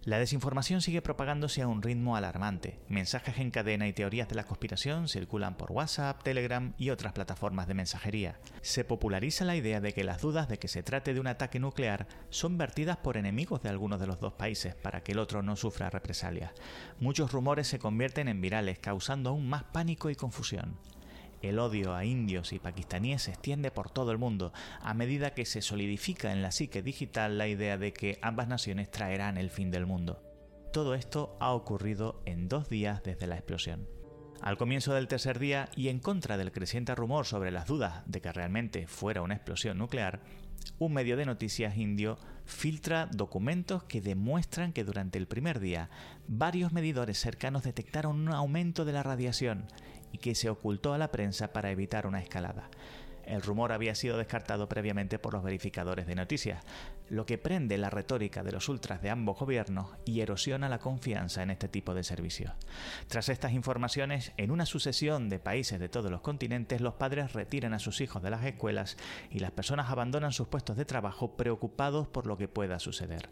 La 0.04 0.18
desinformación 0.18 0.80
sigue 0.80 1.02
propagándose 1.02 1.60
a 1.60 1.68
un 1.68 1.82
ritmo 1.82 2.16
alarmante. 2.16 2.78
Mensajes 2.88 3.36
en 3.38 3.50
cadena 3.50 3.86
y 3.86 3.92
teorías 3.92 4.30
de 4.30 4.34
la 4.34 4.44
conspiración 4.44 5.08
circulan 5.08 5.58
por 5.58 5.72
WhatsApp, 5.72 6.22
Telegram 6.22 6.72
y 6.78 6.88
otras 6.88 7.12
plataformas 7.12 7.68
de 7.68 7.74
mensajería. 7.74 8.40
Se 8.62 8.82
populariza 8.82 9.44
la 9.44 9.56
idea 9.56 9.82
de 9.82 9.92
que 9.92 10.02
las 10.02 10.22
dudas 10.22 10.48
de 10.48 10.58
que 10.58 10.68
se 10.68 10.82
trate 10.82 11.12
de 11.12 11.20
un 11.20 11.26
ataque 11.26 11.60
nuclear 11.60 12.06
son 12.30 12.56
vertidas 12.56 12.96
por 12.96 13.18
enemigos 13.18 13.62
de 13.62 13.68
algunos 13.68 14.00
de 14.00 14.06
los 14.06 14.20
dos 14.20 14.32
países 14.32 14.74
para 14.74 15.02
que 15.02 15.12
el 15.12 15.18
otro 15.18 15.42
no 15.42 15.54
sufra 15.54 15.90
represalias. 15.90 16.52
Muchos 16.98 17.30
rumores 17.30 17.68
se 17.68 17.78
convierten 17.78 18.28
en 18.28 18.40
virales, 18.40 18.78
causando 18.78 19.28
aún 19.28 19.50
más 19.50 19.64
pánico 19.64 20.08
y 20.08 20.14
confusión. 20.14 20.78
El 21.42 21.58
odio 21.58 21.94
a 21.94 22.04
indios 22.04 22.52
y 22.52 22.58
pakistaníes 22.58 23.22
se 23.22 23.30
extiende 23.30 23.70
por 23.70 23.90
todo 23.90 24.12
el 24.12 24.18
mundo 24.18 24.52
a 24.80 24.94
medida 24.94 25.32
que 25.34 25.46
se 25.46 25.62
solidifica 25.62 26.32
en 26.32 26.42
la 26.42 26.52
psique 26.52 26.82
digital 26.82 27.38
la 27.38 27.48
idea 27.48 27.78
de 27.78 27.92
que 27.92 28.18
ambas 28.22 28.48
naciones 28.48 28.90
traerán 28.90 29.38
el 29.38 29.50
fin 29.50 29.70
del 29.70 29.86
mundo. 29.86 30.22
Todo 30.72 30.94
esto 30.94 31.36
ha 31.40 31.52
ocurrido 31.52 32.22
en 32.26 32.48
dos 32.48 32.68
días 32.68 33.02
desde 33.02 33.26
la 33.26 33.36
explosión. 33.36 33.99
Al 34.42 34.56
comienzo 34.56 34.94
del 34.94 35.06
tercer 35.06 35.38
día 35.38 35.68
y 35.76 35.88
en 35.88 35.98
contra 35.98 36.38
del 36.38 36.50
creciente 36.50 36.94
rumor 36.94 37.26
sobre 37.26 37.50
las 37.50 37.66
dudas 37.66 38.02
de 38.06 38.22
que 38.22 38.32
realmente 38.32 38.86
fuera 38.86 39.20
una 39.20 39.34
explosión 39.34 39.76
nuclear, 39.76 40.20
un 40.78 40.94
medio 40.94 41.18
de 41.18 41.26
noticias 41.26 41.76
indio 41.76 42.18
filtra 42.46 43.06
documentos 43.12 43.82
que 43.84 44.00
demuestran 44.00 44.72
que 44.72 44.82
durante 44.82 45.18
el 45.18 45.26
primer 45.26 45.60
día 45.60 45.90
varios 46.26 46.72
medidores 46.72 47.18
cercanos 47.18 47.64
detectaron 47.64 48.18
un 48.18 48.32
aumento 48.32 48.86
de 48.86 48.92
la 48.92 49.02
radiación 49.02 49.66
y 50.10 50.18
que 50.18 50.34
se 50.34 50.48
ocultó 50.48 50.94
a 50.94 50.98
la 50.98 51.10
prensa 51.10 51.52
para 51.52 51.70
evitar 51.70 52.06
una 52.06 52.20
escalada. 52.20 52.70
El 53.30 53.42
rumor 53.42 53.70
había 53.70 53.94
sido 53.94 54.18
descartado 54.18 54.68
previamente 54.68 55.20
por 55.20 55.34
los 55.34 55.44
verificadores 55.44 56.06
de 56.08 56.16
noticias, 56.16 56.64
lo 57.08 57.26
que 57.26 57.38
prende 57.38 57.78
la 57.78 57.88
retórica 57.88 58.42
de 58.42 58.50
los 58.50 58.68
ultras 58.68 59.02
de 59.02 59.10
ambos 59.10 59.38
gobiernos 59.38 59.86
y 60.04 60.20
erosiona 60.20 60.68
la 60.68 60.80
confianza 60.80 61.44
en 61.44 61.50
este 61.50 61.68
tipo 61.68 61.94
de 61.94 62.02
servicios. 62.02 62.52
Tras 63.06 63.28
estas 63.28 63.52
informaciones, 63.52 64.32
en 64.36 64.50
una 64.50 64.66
sucesión 64.66 65.28
de 65.28 65.38
países 65.38 65.78
de 65.78 65.88
todos 65.88 66.10
los 66.10 66.22
continentes, 66.22 66.80
los 66.80 66.94
padres 66.94 67.32
retiran 67.32 67.72
a 67.72 67.78
sus 67.78 68.00
hijos 68.00 68.20
de 68.20 68.30
las 68.30 68.44
escuelas 68.44 68.96
y 69.30 69.38
las 69.38 69.52
personas 69.52 69.90
abandonan 69.90 70.32
sus 70.32 70.48
puestos 70.48 70.76
de 70.76 70.84
trabajo 70.84 71.36
preocupados 71.36 72.08
por 72.08 72.26
lo 72.26 72.36
que 72.36 72.48
pueda 72.48 72.80
suceder 72.80 73.28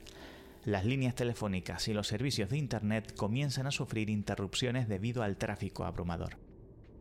las 0.64 0.84
líneas 0.84 1.14
telefónicas 1.14 1.88
y 1.88 1.94
los 1.94 2.08
servicios 2.08 2.50
de 2.50 2.58
Internet 2.58 3.14
comienzan 3.16 3.66
a 3.66 3.70
sufrir 3.70 4.10
interrupciones 4.10 4.86
debido 4.86 5.22
al 5.22 5.38
tráfico 5.38 5.84
abrumador. 5.84 6.47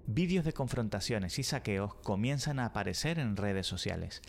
Vídeos 0.09 0.45
de 0.45 0.53
confrontaciones 0.53 1.37
y 1.37 1.43
saqueos 1.43 1.93
comienzan 1.95 2.59
a 2.59 2.67
aparecer 2.67 3.19
en 3.19 3.35
redes 3.35 3.67
sociales. 3.67 4.21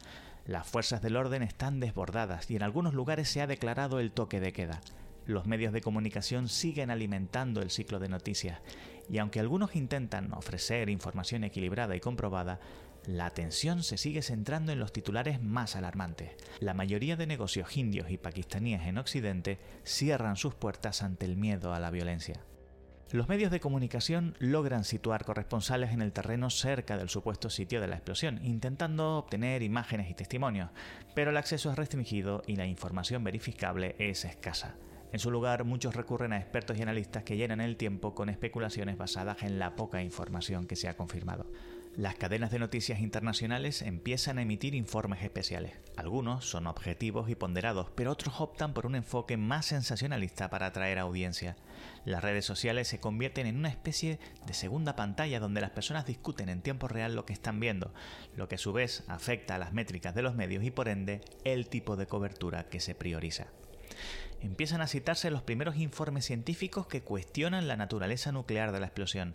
Las 0.44 0.66
fuerzas 0.66 1.02
del 1.02 1.14
orden 1.14 1.44
están 1.44 1.78
desbordadas 1.78 2.50
y 2.50 2.56
en 2.56 2.64
algunos 2.64 2.94
lugares 2.94 3.28
se 3.28 3.42
ha 3.42 3.46
declarado 3.46 4.00
el 4.00 4.10
toque 4.10 4.40
de 4.40 4.52
queda. 4.52 4.80
Los 5.24 5.46
medios 5.46 5.72
de 5.72 5.80
comunicación 5.80 6.48
siguen 6.48 6.90
alimentando 6.90 7.62
el 7.62 7.70
ciclo 7.70 8.00
de 8.00 8.08
noticias 8.08 8.60
y 9.08 9.18
aunque 9.18 9.38
algunos 9.38 9.76
intentan 9.76 10.32
ofrecer 10.32 10.88
información 10.88 11.44
equilibrada 11.44 11.94
y 11.94 12.00
comprobada, 12.00 12.58
la 13.06 13.26
atención 13.26 13.84
se 13.84 13.98
sigue 13.98 14.22
centrando 14.22 14.72
en 14.72 14.80
los 14.80 14.92
titulares 14.92 15.40
más 15.40 15.76
alarmantes. 15.76 16.32
La 16.58 16.74
mayoría 16.74 17.14
de 17.14 17.28
negocios 17.28 17.76
indios 17.76 18.10
y 18.10 18.18
pakistaníes 18.18 18.82
en 18.88 18.98
Occidente 18.98 19.60
cierran 19.84 20.34
sus 20.34 20.56
puertas 20.56 21.04
ante 21.04 21.24
el 21.24 21.36
miedo 21.36 21.72
a 21.72 21.78
la 21.78 21.92
violencia. 21.92 22.42
Los 23.10 23.26
medios 23.26 23.50
de 23.50 23.58
comunicación 23.58 24.34
logran 24.38 24.84
situar 24.84 25.24
corresponsales 25.24 25.92
en 25.92 26.02
el 26.02 26.12
terreno 26.12 26.50
cerca 26.50 26.98
del 26.98 27.08
supuesto 27.08 27.48
sitio 27.48 27.80
de 27.80 27.86
la 27.86 27.96
explosión, 27.96 28.38
intentando 28.44 29.16
obtener 29.16 29.62
imágenes 29.62 30.10
y 30.10 30.14
testimonios, 30.14 30.68
pero 31.14 31.30
el 31.30 31.38
acceso 31.38 31.70
es 31.70 31.78
restringido 31.78 32.42
y 32.46 32.56
la 32.56 32.66
información 32.66 33.24
verificable 33.24 33.96
es 33.98 34.26
escasa. 34.26 34.76
En 35.10 35.20
su 35.20 35.30
lugar, 35.30 35.64
muchos 35.64 35.96
recurren 35.96 36.34
a 36.34 36.36
expertos 36.36 36.76
y 36.76 36.82
analistas 36.82 37.22
que 37.22 37.38
llenan 37.38 37.62
el 37.62 37.78
tiempo 37.78 38.14
con 38.14 38.28
especulaciones 38.28 38.98
basadas 38.98 39.42
en 39.42 39.58
la 39.58 39.74
poca 39.74 40.02
información 40.02 40.66
que 40.66 40.76
se 40.76 40.86
ha 40.86 40.98
confirmado. 40.98 41.46
Las 41.98 42.14
cadenas 42.14 42.52
de 42.52 42.60
noticias 42.60 43.00
internacionales 43.00 43.82
empiezan 43.82 44.38
a 44.38 44.42
emitir 44.42 44.76
informes 44.76 45.20
especiales. 45.24 45.72
Algunos 45.96 46.48
son 46.48 46.68
objetivos 46.68 47.28
y 47.28 47.34
ponderados, 47.34 47.90
pero 47.96 48.12
otros 48.12 48.40
optan 48.40 48.72
por 48.72 48.86
un 48.86 48.94
enfoque 48.94 49.36
más 49.36 49.66
sensacionalista 49.66 50.48
para 50.48 50.66
atraer 50.66 51.00
audiencia. 51.00 51.56
Las 52.04 52.22
redes 52.22 52.44
sociales 52.44 52.86
se 52.86 53.00
convierten 53.00 53.48
en 53.48 53.56
una 53.56 53.68
especie 53.68 54.20
de 54.46 54.54
segunda 54.54 54.94
pantalla 54.94 55.40
donde 55.40 55.60
las 55.60 55.72
personas 55.72 56.06
discuten 56.06 56.48
en 56.48 56.62
tiempo 56.62 56.86
real 56.86 57.16
lo 57.16 57.26
que 57.26 57.32
están 57.32 57.58
viendo, 57.58 57.92
lo 58.36 58.46
que 58.46 58.54
a 58.54 58.58
su 58.58 58.72
vez 58.72 59.02
afecta 59.08 59.56
a 59.56 59.58
las 59.58 59.72
métricas 59.72 60.14
de 60.14 60.22
los 60.22 60.36
medios 60.36 60.62
y 60.62 60.70
por 60.70 60.86
ende 60.86 61.20
el 61.42 61.68
tipo 61.68 61.96
de 61.96 62.06
cobertura 62.06 62.68
que 62.68 62.78
se 62.78 62.94
prioriza 62.94 63.48
empiezan 64.40 64.80
a 64.80 64.86
citarse 64.86 65.32
los 65.32 65.42
primeros 65.42 65.76
informes 65.78 66.26
científicos 66.26 66.86
que 66.86 67.02
cuestionan 67.02 67.66
la 67.66 67.76
naturaleza 67.76 68.30
nuclear 68.30 68.70
de 68.70 68.78
la 68.78 68.86
explosión. 68.86 69.34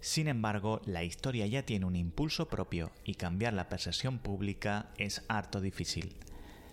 Sin 0.00 0.28
embargo, 0.28 0.80
la 0.84 1.04
historia 1.04 1.46
ya 1.46 1.64
tiene 1.64 1.86
un 1.86 1.96
impulso 1.96 2.48
propio 2.48 2.92
y 3.04 3.14
cambiar 3.14 3.54
la 3.54 3.68
percepción 3.68 4.18
pública 4.18 4.90
es 4.98 5.24
harto 5.28 5.60
difícil. 5.60 6.16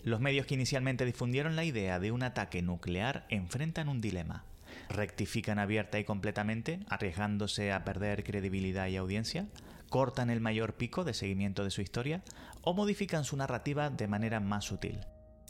Los 0.04 0.20
medios 0.20 0.46
que 0.46 0.56
inicialmente 0.56 1.06
difundieron 1.06 1.56
la 1.56 1.64
idea 1.64 2.00
de 2.00 2.12
un 2.12 2.24
ataque 2.24 2.62
nuclear 2.62 3.26
enfrentan 3.30 3.88
un 3.88 4.02
dilema. 4.02 4.44
¿Rectifican 4.90 5.60
abierta 5.60 6.00
y 6.00 6.04
completamente, 6.04 6.80
arriesgándose 6.90 7.72
a 7.72 7.86
perder 7.86 8.24
credibilidad 8.24 8.88
y 8.88 8.98
audiencia? 8.98 9.48
¿Cortan 9.90 10.30
el 10.30 10.42
mayor 10.42 10.74
pico 10.74 11.04
de 11.04 11.14
seguimiento 11.14 11.64
de 11.64 11.72
su 11.72 11.82
historia? 11.82 12.22
¿O 12.62 12.74
modifican 12.74 13.24
su 13.24 13.38
narrativa 13.38 13.90
de 13.90 14.08
manera 14.08 14.40
más 14.40 14.66
sutil? 14.66 15.00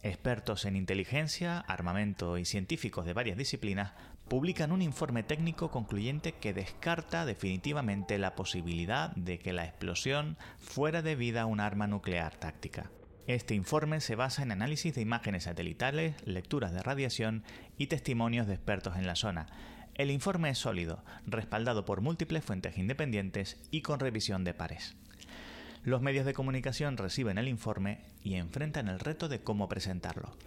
Expertos 0.03 0.65
en 0.65 0.75
inteligencia, 0.75 1.59
armamento 1.59 2.37
y 2.37 2.43
científicos 2.43 3.05
de 3.05 3.13
varias 3.13 3.37
disciplinas 3.37 3.93
publican 4.27 4.73
un 4.73 4.81
informe 4.81 5.23
técnico 5.23 5.71
concluyente 5.71 6.33
que 6.33 6.53
descarta 6.53 7.25
definitivamente 7.25 8.17
la 8.17 8.35
posibilidad 8.35 9.15
de 9.15 9.39
que 9.39 9.53
la 9.53 9.63
explosión 9.63 10.37
fuera 10.57 11.01
debida 11.01 11.43
a 11.43 11.45
un 11.45 11.61
arma 11.61 11.87
nuclear 11.87 12.35
táctica. 12.35 12.91
Este 13.27 13.55
informe 13.55 14.01
se 14.01 14.15
basa 14.15 14.43
en 14.43 14.51
análisis 14.51 14.93
de 14.93 14.99
imágenes 14.99 15.43
satelitales, 15.43 16.15
lecturas 16.27 16.73
de 16.73 16.83
radiación 16.83 17.45
y 17.77 17.87
testimonios 17.87 18.45
de 18.45 18.55
expertos 18.55 18.97
en 18.97 19.07
la 19.07 19.15
zona. 19.15 19.47
El 19.95 20.11
informe 20.11 20.49
es 20.49 20.57
sólido, 20.57 21.05
respaldado 21.25 21.85
por 21.85 22.01
múltiples 22.01 22.43
fuentes 22.43 22.77
independientes 22.77 23.61
y 23.71 23.81
con 23.81 24.01
revisión 24.01 24.43
de 24.43 24.53
pares. 24.53 24.97
Los 25.83 26.01
medios 26.01 26.25
de 26.25 26.33
comunicación 26.33 26.95
reciben 26.95 27.37
el 27.37 27.49
informe 27.49 28.05
y 28.23 28.35
enfrentan 28.35 28.87
el 28.87 28.99
reto 28.99 29.27
de 29.27 29.41
cómo 29.41 29.67
presentarlo. 29.67 30.37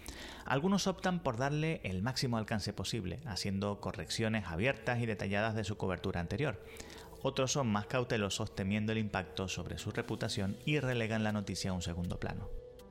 Algunos 0.47 0.87
optan 0.87 1.23
por 1.23 1.37
darle 1.37 1.83
el 1.85 2.01
máximo 2.01 2.39
alcance 2.39 2.73
posible, 2.73 3.21
haciendo 3.27 3.79
correcciones 3.81 4.47
abiertas 4.47 4.99
y 5.01 5.05
detalladas 5.05 5.55
de 5.55 5.65
su 5.65 5.77
cobertura 5.77 6.21
anterior. 6.21 6.65
Otros 7.23 7.53
son 7.53 7.67
más 7.67 7.85
cautelosos 7.87 8.55
temiendo 8.55 8.93
el 8.93 8.99
impacto 8.99 9.47
sobre 9.49 9.77
su 9.77 9.91
reputación 9.91 10.57
y 10.65 10.81
relegan 10.81 11.23
la 11.23 11.33
noticia 11.33 11.71
a 11.71 11.75
un 11.75 11.83
segundo 11.83 12.19
plano. 12.19 12.49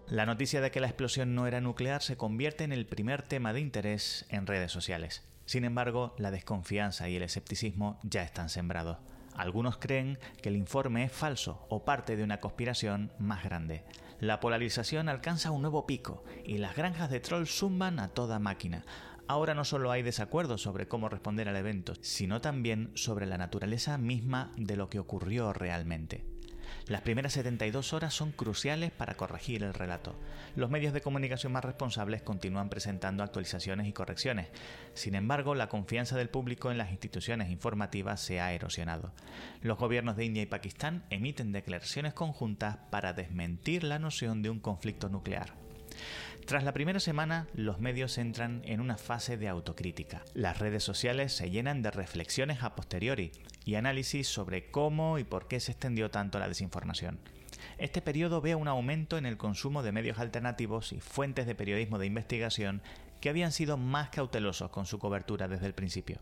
La 0.07 0.27
noticia 0.27 0.61
de 0.61 0.69
que 0.69 0.79
la 0.79 0.87
explosión 0.87 1.33
no 1.33 1.47
era 1.47 1.61
nuclear 1.61 2.03
se 2.03 2.15
convierte 2.15 2.63
en 2.63 2.73
el 2.73 2.85
primer 2.85 3.23
tema 3.23 3.53
de 3.53 3.61
interés 3.61 4.27
en 4.29 4.45
redes 4.45 4.71
sociales. 4.71 5.23
Sin 5.47 5.65
embargo, 5.65 6.13
la 6.19 6.29
desconfianza 6.29 7.09
y 7.09 7.15
el 7.15 7.23
escepticismo 7.23 7.99
ya 8.03 8.21
están 8.21 8.49
sembrados. 8.49 8.97
Algunos 9.35 9.77
creen 9.77 10.17
que 10.41 10.49
el 10.49 10.55
informe 10.55 11.03
es 11.03 11.11
falso 11.11 11.65
o 11.69 11.83
parte 11.83 12.15
de 12.15 12.23
una 12.23 12.39
conspiración 12.39 13.11
más 13.19 13.43
grande. 13.43 13.83
La 14.19 14.39
polarización 14.39 15.09
alcanza 15.09 15.51
un 15.51 15.61
nuevo 15.61 15.85
pico 15.85 16.23
y 16.45 16.57
las 16.57 16.75
granjas 16.75 17.09
de 17.09 17.19
troll 17.19 17.45
zumban 17.45 17.99
a 17.99 18.09
toda 18.09 18.39
máquina. 18.39 18.85
Ahora 19.27 19.53
no 19.53 19.65
solo 19.65 19.91
hay 19.91 20.03
desacuerdos 20.03 20.61
sobre 20.61 20.87
cómo 20.87 21.09
responder 21.09 21.49
al 21.49 21.55
evento, 21.55 21.93
sino 22.01 22.41
también 22.41 22.91
sobre 22.95 23.25
la 23.25 23.37
naturaleza 23.37 23.97
misma 23.97 24.51
de 24.55 24.77
lo 24.77 24.89
que 24.89 24.99
ocurrió 24.99 25.51
realmente. 25.51 26.34
Las 26.87 27.01
primeras 27.01 27.33
72 27.33 27.93
horas 27.93 28.13
son 28.13 28.31
cruciales 28.31 28.91
para 28.91 29.15
corregir 29.15 29.63
el 29.63 29.73
relato. 29.73 30.15
Los 30.55 30.69
medios 30.69 30.93
de 30.93 31.01
comunicación 31.01 31.51
más 31.51 31.65
responsables 31.65 32.21
continúan 32.21 32.69
presentando 32.69 33.23
actualizaciones 33.23 33.87
y 33.87 33.93
correcciones. 33.93 34.49
Sin 34.93 35.15
embargo, 35.15 35.55
la 35.55 35.67
confianza 35.67 36.15
del 36.15 36.29
público 36.29 36.69
en 36.69 36.77
las 36.77 36.91
instituciones 36.91 37.49
informativas 37.49 38.21
se 38.21 38.39
ha 38.39 38.53
erosionado. 38.53 39.13
Los 39.61 39.79
gobiernos 39.79 40.15
de 40.15 40.25
India 40.25 40.43
y 40.43 40.45
Pakistán 40.45 41.03
emiten 41.09 41.51
declaraciones 41.51 42.13
conjuntas 42.13 42.77
para 42.91 43.13
desmentir 43.13 43.83
la 43.83 43.97
noción 43.97 44.43
de 44.43 44.51
un 44.51 44.59
conflicto 44.59 45.09
nuclear. 45.09 45.53
Tras 46.45 46.63
la 46.63 46.73
primera 46.73 46.99
semana, 46.99 47.47
los 47.55 47.79
medios 47.79 48.19
entran 48.19 48.61
en 48.65 48.79
una 48.79 48.97
fase 48.97 49.35
de 49.35 49.47
autocrítica. 49.47 50.23
Las 50.35 50.59
redes 50.59 50.83
sociales 50.83 51.33
se 51.33 51.49
llenan 51.49 51.81
de 51.81 51.89
reflexiones 51.89 52.61
a 52.61 52.75
posteriori 52.75 53.31
y 53.65 53.73
análisis 53.73 54.27
sobre 54.27 54.69
cómo 54.69 55.17
y 55.17 55.23
por 55.23 55.47
qué 55.47 55.59
se 55.59 55.71
extendió 55.71 56.11
tanto 56.11 56.37
la 56.37 56.47
desinformación. 56.47 57.17
Este 57.79 57.99
periodo 57.99 58.41
ve 58.41 58.53
un 58.53 58.67
aumento 58.67 59.17
en 59.17 59.25
el 59.25 59.37
consumo 59.37 59.81
de 59.81 59.91
medios 59.91 60.19
alternativos 60.19 60.93
y 60.93 60.99
fuentes 60.99 61.47
de 61.47 61.55
periodismo 61.55 61.97
de 61.97 62.05
investigación 62.05 62.83
que 63.21 63.29
habían 63.29 63.51
sido 63.51 63.75
más 63.77 64.09
cautelosos 64.09 64.69
con 64.69 64.85
su 64.85 64.99
cobertura 64.99 65.47
desde 65.47 65.65
el 65.65 65.73
principio. 65.73 66.19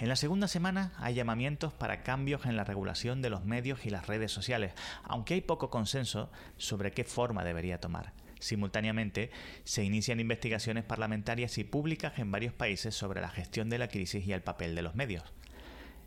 En 0.00 0.08
la 0.08 0.16
segunda 0.16 0.48
semana 0.48 0.92
hay 0.98 1.14
llamamientos 1.14 1.72
para 1.72 2.02
cambios 2.02 2.46
en 2.46 2.56
la 2.56 2.64
regulación 2.64 3.22
de 3.22 3.30
los 3.30 3.44
medios 3.44 3.86
y 3.86 3.90
las 3.90 4.08
redes 4.08 4.32
sociales, 4.32 4.72
aunque 5.04 5.34
hay 5.34 5.40
poco 5.40 5.70
consenso 5.70 6.32
sobre 6.56 6.90
qué 6.90 7.04
forma 7.04 7.44
debería 7.44 7.80
tomar. 7.80 8.12
Simultáneamente, 8.38 9.30
se 9.64 9.84
inician 9.84 10.20
investigaciones 10.20 10.84
parlamentarias 10.84 11.58
y 11.58 11.64
públicas 11.64 12.18
en 12.18 12.30
varios 12.30 12.52
países 12.52 12.94
sobre 12.94 13.20
la 13.20 13.30
gestión 13.30 13.70
de 13.70 13.78
la 13.78 13.88
crisis 13.88 14.26
y 14.26 14.32
el 14.32 14.42
papel 14.42 14.74
de 14.74 14.82
los 14.82 14.94
medios. 14.94 15.24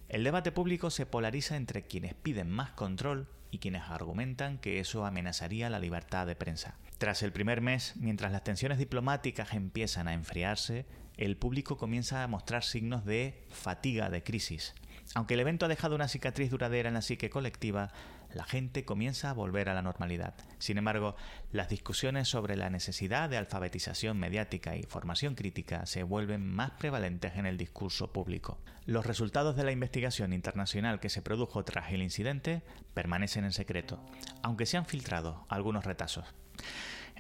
El 0.09 0.24
debate 0.24 0.51
público 0.51 0.89
se 0.89 1.05
polariza 1.05 1.55
entre 1.55 1.83
quienes 1.83 2.13
piden 2.13 2.50
más 2.50 2.71
control 2.71 3.27
y 3.51 3.59
quienes 3.59 3.83
argumentan 3.83 4.57
que 4.57 4.79
eso 4.79 5.05
amenazaría 5.05 5.69
la 5.69 5.79
libertad 5.79 6.27
de 6.27 6.36
prensa. 6.36 6.77
Tras 6.98 7.24
el 7.24 7.31
primer 7.31 7.62
mes, 7.62 7.93
mientras 7.95 8.31
las 8.31 8.43
tensiones 8.43 8.77
diplomáticas 8.77 9.53
empiezan 9.53 10.07
a 10.07 10.13
enfriarse, 10.13 10.86
el 11.19 11.35
público 11.35 11.75
comienza 11.75 12.23
a 12.23 12.27
mostrar 12.27 12.63
signos 12.63 13.03
de 13.03 13.43
fatiga 13.49 14.09
de 14.09 14.23
crisis. 14.23 14.73
Aunque 15.15 15.33
el 15.33 15.41
evento 15.41 15.65
ha 15.65 15.69
dejado 15.69 15.95
una 15.95 16.07
cicatriz 16.07 16.49
duradera 16.49 16.88
en 16.88 16.93
la 16.93 17.01
psique 17.01 17.29
colectiva, 17.29 17.91
la 18.33 18.45
gente 18.45 18.85
comienza 18.85 19.29
a 19.29 19.33
volver 19.33 19.67
a 19.67 19.73
la 19.73 19.81
normalidad. 19.81 20.33
Sin 20.59 20.77
embargo, 20.77 21.17
las 21.51 21.67
discusiones 21.67 22.29
sobre 22.29 22.55
la 22.55 22.69
necesidad 22.69 23.29
de 23.29 23.35
alfabetización 23.35 24.17
mediática 24.17 24.77
y 24.77 24.83
formación 24.83 25.35
crítica 25.35 25.85
se 25.85 26.03
vuelven 26.03 26.47
más 26.47 26.71
prevalentes 26.71 27.35
en 27.35 27.45
el 27.45 27.57
discurso 27.57 28.13
público. 28.13 28.57
Los 28.85 29.05
resultados 29.05 29.57
de 29.57 29.65
la 29.65 29.73
investigación 29.73 30.31
internacional 30.31 31.01
que 31.01 31.09
se 31.09 31.21
produjo 31.21 31.65
tras 31.65 31.91
el 31.91 32.01
incidente 32.01 32.61
permanecen 32.93 33.43
en 33.43 33.51
secreto, 33.51 34.01
aunque 34.41 34.65
se 34.65 34.77
han 34.77 34.85
filtrado 34.85 35.45
algunos 35.49 35.83
retazos. 35.83 36.33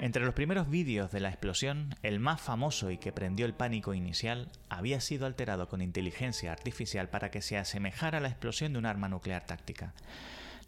Entre 0.01 0.23
los 0.23 0.33
primeros 0.33 0.69
vídeos 0.69 1.11
de 1.11 1.19
la 1.19 1.27
explosión, 1.27 1.93
el 2.03 2.21
más 2.21 2.39
famoso 2.39 2.89
y 2.89 2.97
que 2.97 3.11
prendió 3.11 3.45
el 3.45 3.53
pánico 3.53 3.93
inicial 3.93 4.49
había 4.69 5.01
sido 5.01 5.25
alterado 5.25 5.67
con 5.67 5.81
inteligencia 5.81 6.53
artificial 6.53 7.09
para 7.09 7.31
que 7.31 7.41
se 7.41 7.57
asemejara 7.57 8.19
a 8.19 8.21
la 8.21 8.29
explosión 8.29 8.71
de 8.71 8.79
un 8.79 8.85
arma 8.85 9.09
nuclear 9.09 9.45
táctica. 9.45 9.93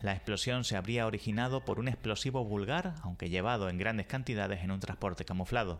La 0.02 0.12
explosión 0.12 0.66
se 0.66 0.76
habría 0.76 1.08
originado 1.08 1.64
por 1.64 1.80
un 1.80 1.88
explosivo 1.88 2.44
vulgar, 2.44 2.96
aunque 3.04 3.30
llevado 3.30 3.70
en 3.70 3.78
grandes 3.78 4.06
cantidades 4.06 4.66
en 4.66 4.72
un 4.72 4.82
transporte 4.82 5.24
camuflado. 5.24 5.80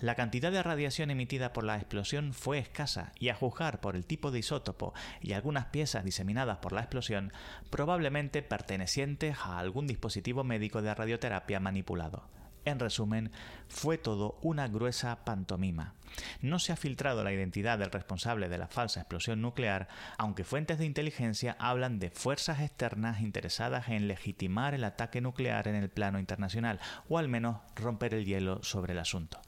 La 0.00 0.14
cantidad 0.14 0.50
de 0.50 0.62
radiación 0.62 1.10
emitida 1.10 1.52
por 1.52 1.64
la 1.64 1.76
explosión 1.76 2.32
fue 2.32 2.58
escasa 2.58 3.12
y 3.20 3.28
a 3.28 3.34
juzgar 3.34 3.78
por 3.80 3.94
el 3.94 4.06
tipo 4.06 4.30
de 4.30 4.38
isótopo 4.38 4.94
y 5.20 5.34
algunas 5.34 5.66
piezas 5.66 6.02
diseminadas 6.02 6.58
por 6.58 6.72
la 6.72 6.80
explosión, 6.80 7.30
probablemente 7.68 8.40
pertenecientes 8.40 9.36
a 9.40 9.58
algún 9.58 9.86
dispositivo 9.86 10.44
médico 10.44 10.80
de 10.80 10.94
radioterapia 10.94 11.60
manipulado. 11.60 12.35
En 12.66 12.80
resumen, 12.80 13.30
fue 13.68 13.96
todo 13.96 14.38
una 14.42 14.66
gruesa 14.66 15.24
pantomima. 15.24 15.94
No 16.40 16.58
se 16.58 16.72
ha 16.72 16.76
filtrado 16.76 17.22
la 17.22 17.32
identidad 17.32 17.78
del 17.78 17.92
responsable 17.92 18.48
de 18.48 18.58
la 18.58 18.66
falsa 18.66 19.00
explosión 19.00 19.40
nuclear, 19.40 19.86
aunque 20.18 20.42
fuentes 20.42 20.78
de 20.78 20.84
inteligencia 20.84 21.56
hablan 21.60 22.00
de 22.00 22.10
fuerzas 22.10 22.60
externas 22.60 23.20
interesadas 23.20 23.88
en 23.88 24.08
legitimar 24.08 24.74
el 24.74 24.82
ataque 24.82 25.20
nuclear 25.20 25.68
en 25.68 25.76
el 25.76 25.90
plano 25.90 26.18
internacional, 26.18 26.80
o 27.08 27.18
al 27.18 27.28
menos 27.28 27.58
romper 27.76 28.14
el 28.14 28.24
hielo 28.24 28.62
sobre 28.62 28.92
el 28.92 28.98
asunto 28.98 29.40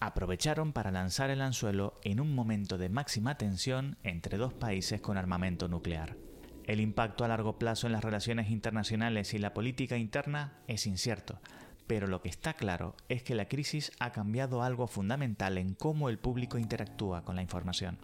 aprovecharon 0.00 0.72
para 0.72 0.92
lanzar 0.92 1.30
el 1.30 1.40
anzuelo 1.40 1.98
en 2.04 2.20
un 2.20 2.32
momento 2.32 2.78
de 2.78 2.88
máxima 2.88 3.36
tensión 3.36 3.96
entre 4.04 4.38
dos 4.38 4.54
países 4.54 5.00
con 5.00 5.16
armamento 5.16 5.66
nuclear. 5.66 6.16
El 6.68 6.80
impacto 6.80 7.24
a 7.24 7.28
largo 7.28 7.58
plazo 7.58 7.86
en 7.86 7.94
las 7.94 8.04
relaciones 8.04 8.50
internacionales 8.50 9.34
y 9.34 9.38
la 9.38 9.54
política 9.54 9.96
interna 9.96 10.52
es 10.68 10.86
incierto, 10.86 11.40
pero 11.88 12.06
lo 12.06 12.20
que 12.20 12.28
está 12.28 12.52
claro 12.52 12.94
es 13.08 13.24
que 13.24 13.34
la 13.34 13.48
crisis 13.48 13.90
ha 13.98 14.12
cambiado 14.12 14.62
algo 14.62 14.86
fundamental 14.86 15.58
en 15.58 15.74
cómo 15.74 16.10
el 16.10 16.18
público 16.18 16.58
interactúa 16.58 17.24
con 17.24 17.34
la 17.34 17.42
información. 17.42 17.98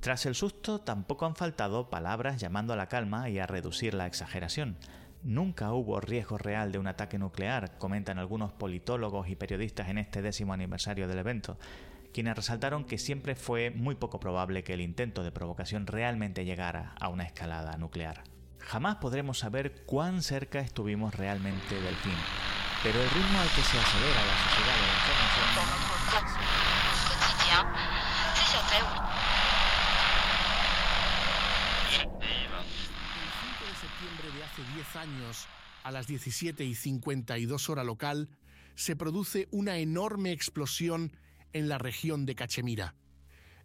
Tras 0.00 0.26
el 0.26 0.34
susto 0.34 0.80
tampoco 0.80 1.24
han 1.24 1.36
faltado 1.36 1.88
palabras 1.88 2.38
llamando 2.38 2.74
a 2.74 2.76
la 2.76 2.88
calma 2.88 3.30
y 3.30 3.38
a 3.38 3.46
reducir 3.46 3.94
la 3.94 4.06
exageración. 4.06 4.76
Nunca 5.22 5.72
hubo 5.72 6.00
riesgo 6.00 6.36
real 6.36 6.72
de 6.72 6.78
un 6.78 6.88
ataque 6.88 7.16
nuclear, 7.16 7.78
comentan 7.78 8.18
algunos 8.18 8.52
politólogos 8.52 9.28
y 9.30 9.36
periodistas 9.36 9.88
en 9.88 9.96
este 9.96 10.20
décimo 10.20 10.52
aniversario 10.52 11.08
del 11.08 11.20
evento, 11.20 11.56
quienes 12.12 12.36
resaltaron 12.36 12.84
que 12.84 12.98
siempre 12.98 13.36
fue 13.36 13.70
muy 13.70 13.94
poco 13.94 14.20
probable 14.20 14.64
que 14.64 14.74
el 14.74 14.80
intento 14.80 15.22
de 15.22 15.32
provocación 15.32 15.86
realmente 15.86 16.44
llegara 16.44 16.94
a 17.00 17.08
una 17.08 17.24
escalada 17.24 17.78
nuclear. 17.78 18.24
Jamás 18.58 18.96
podremos 18.96 19.38
saber 19.38 19.84
cuán 19.86 20.22
cerca 20.22 20.58
estuvimos 20.58 21.14
realmente 21.14 21.74
del 21.80 21.94
fin, 21.96 22.12
pero 22.84 23.02
el 23.02 23.08
ritmo 23.08 23.40
al 23.40 23.48
que 23.48 23.62
se 23.62 23.78
acelera 23.78 24.26
la 24.26 24.36
sociedad 24.44 24.76
de 24.76 24.82
la 24.82 24.92
información... 24.92 26.04
de 34.36 34.44
hace 34.44 34.62
10 34.74 34.96
años, 34.96 35.46
a 35.82 35.90
las 35.90 36.06
17 36.06 36.64
y 36.64 36.74
52 36.74 37.70
hora 37.70 37.84
local, 37.84 38.28
se 38.74 38.96
produce 38.96 39.48
una 39.50 39.78
enorme 39.78 40.32
explosión 40.32 41.16
en 41.54 41.68
la 41.68 41.78
región 41.78 42.26
de 42.26 42.34
Cachemira. 42.34 42.94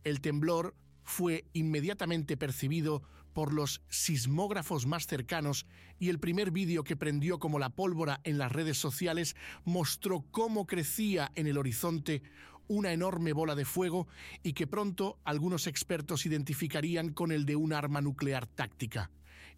El 0.05 0.21
temblor 0.21 0.75
fue 1.03 1.43
inmediatamente 1.51 2.37
percibido 2.37 3.03
por 3.39 3.53
los 3.53 3.81
sismógrafos 3.87 4.85
más 4.85 5.07
cercanos 5.07 5.65
y 5.97 6.09
el 6.09 6.19
primer 6.19 6.51
vídeo 6.51 6.83
que 6.83 6.97
prendió 6.97 7.39
como 7.39 7.57
la 7.57 7.69
pólvora 7.69 8.19
en 8.25 8.37
las 8.37 8.51
redes 8.51 8.77
sociales 8.77 9.33
mostró 9.63 10.25
cómo 10.29 10.67
crecía 10.67 11.31
en 11.35 11.47
el 11.47 11.57
horizonte 11.57 12.21
una 12.67 12.91
enorme 12.91 13.31
bola 13.31 13.55
de 13.55 13.63
fuego 13.63 14.09
y 14.43 14.51
que 14.51 14.67
pronto 14.67 15.19
algunos 15.23 15.67
expertos 15.67 16.25
identificarían 16.25 17.13
con 17.13 17.31
el 17.31 17.45
de 17.45 17.55
un 17.55 17.71
arma 17.71 18.01
nuclear 18.01 18.45
táctica. 18.45 19.09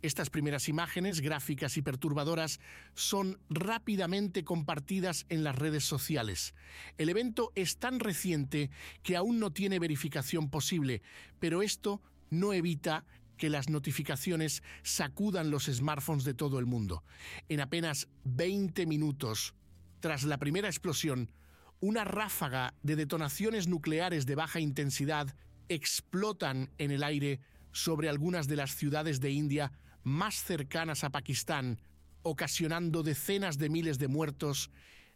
Estas 0.03 0.29
primeras 0.29 0.69
imágenes, 0.69 1.19
gráficas 1.19 1.75
y 1.75 1.81
perturbadoras, 1.81 2.59
son 2.93 3.39
rápidamente 3.49 4.43
compartidas 4.43 5.25
en 5.29 5.43
las 5.43 5.55
redes 5.55 5.85
sociales. 5.85 6.53
El 6.99 7.09
evento 7.09 7.51
es 7.55 7.79
tan 7.79 7.99
reciente 7.99 8.69
que 9.01 9.15
aún 9.15 9.39
no 9.39 9.51
tiene 9.51 9.79
verificación 9.79 10.51
posible, 10.51 11.01
pero 11.39 11.63
esto 11.63 11.99
no 12.31 12.53
evita 12.53 13.05
que 13.41 13.49
las 13.49 13.69
notificaciones 13.69 14.61
sacudan 14.83 15.49
los 15.49 15.65
smartphones 15.65 16.25
de 16.25 16.35
todo 16.35 16.59
el 16.59 16.67
mundo. 16.67 17.03
En 17.49 17.59
apenas 17.59 18.07
20 18.23 18.85
minutos, 18.85 19.55
tras 19.99 20.21
la 20.25 20.37
primera 20.37 20.67
explosión, 20.67 21.31
una 21.79 22.03
ráfaga 22.03 22.75
de 22.83 22.95
detonaciones 22.95 23.67
nucleares 23.67 24.27
de 24.27 24.35
baja 24.35 24.59
intensidad 24.59 25.33
explotan 25.69 26.69
en 26.77 26.91
el 26.91 27.01
aire 27.01 27.39
sobre 27.71 28.09
algunas 28.09 28.47
de 28.47 28.57
las 28.57 28.75
ciudades 28.75 29.19
de 29.21 29.31
India 29.31 29.71
más 30.03 30.43
cercanas 30.43 31.03
a 31.03 31.09
Pakistán, 31.09 31.81
ocasionando 32.21 33.01
decenas 33.01 33.57
de 33.57 33.69
miles 33.69 33.97
de 33.97 34.07
muertos 34.07 34.69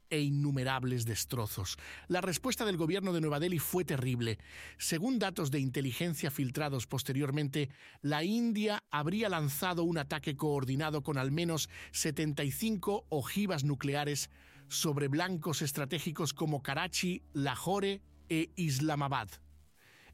e 0.10 0.22
innumerables 0.22 1.06
destrozos. 1.06 1.78
La 2.08 2.22
respuesta 2.22 2.66
del 2.66 2.78
gobierno 2.78 3.14
de 3.14 3.22
Nueva 3.22 3.40
Delhi 3.40 3.60
fue 3.60 3.86
terrible. 3.86 4.38
Según 4.78 5.20
datos 5.20 5.52
de 5.52 5.60
inteligencia 5.60 6.32
filtrados 6.32 6.88
posteriormente, 6.88 7.70
la 8.02 8.24
India 8.24 8.84
habría 8.92 9.30
lanzado 9.30 9.84
un 9.84 9.98
ataque 9.98 10.36
coordinado 10.36 11.04
con 11.04 11.18
al 11.18 11.32
menos 11.32 11.70
75 11.92 13.06
ojivas 13.10 13.64
nucleares 13.64 14.30
sobre 14.68 15.08
blancos 15.08 15.62
estratégicos 15.62 16.34
como 16.34 16.62
Karachi, 16.62 17.24
Lahore 17.34 18.02
e 18.30 18.50
Islamabad. 18.56 19.30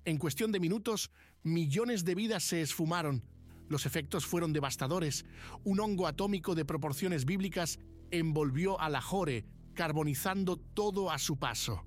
En 0.04 0.18
cuestión 0.18 0.52
de 0.52 0.60
minutos, 0.60 1.12
millones 1.44 2.04
de 2.06 2.16
vidas 2.16 2.44
se 2.44 2.62
esfumaron, 2.62 3.24
los 3.72 3.86
efectos 3.86 4.26
fueron 4.26 4.52
devastadores. 4.52 5.24
Un 5.64 5.80
hongo 5.80 6.06
atómico 6.06 6.56
de 6.56 6.66
proporciones 6.66 7.24
bíblicas 7.24 7.80
envolvió 8.12 8.78
a 8.82 8.90
Lahore, 8.90 9.46
carbonizando 9.74 10.58
todo 10.58 11.12
a 11.12 11.18
su 11.18 11.38
paso. 11.38 11.84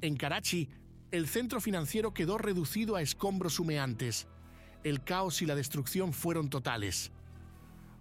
En 0.00 0.16
Karachi, 0.16 0.68
el 1.10 1.28
centro 1.28 1.60
financiero 1.60 2.12
quedó 2.12 2.38
reducido 2.38 2.96
a 2.96 3.02
escombros 3.02 3.60
humeantes. 3.60 4.26
El 4.82 5.02
caos 5.02 5.40
y 5.42 5.46
la 5.46 5.54
destrucción 5.54 6.12
fueron 6.12 6.50
totales. 6.50 7.12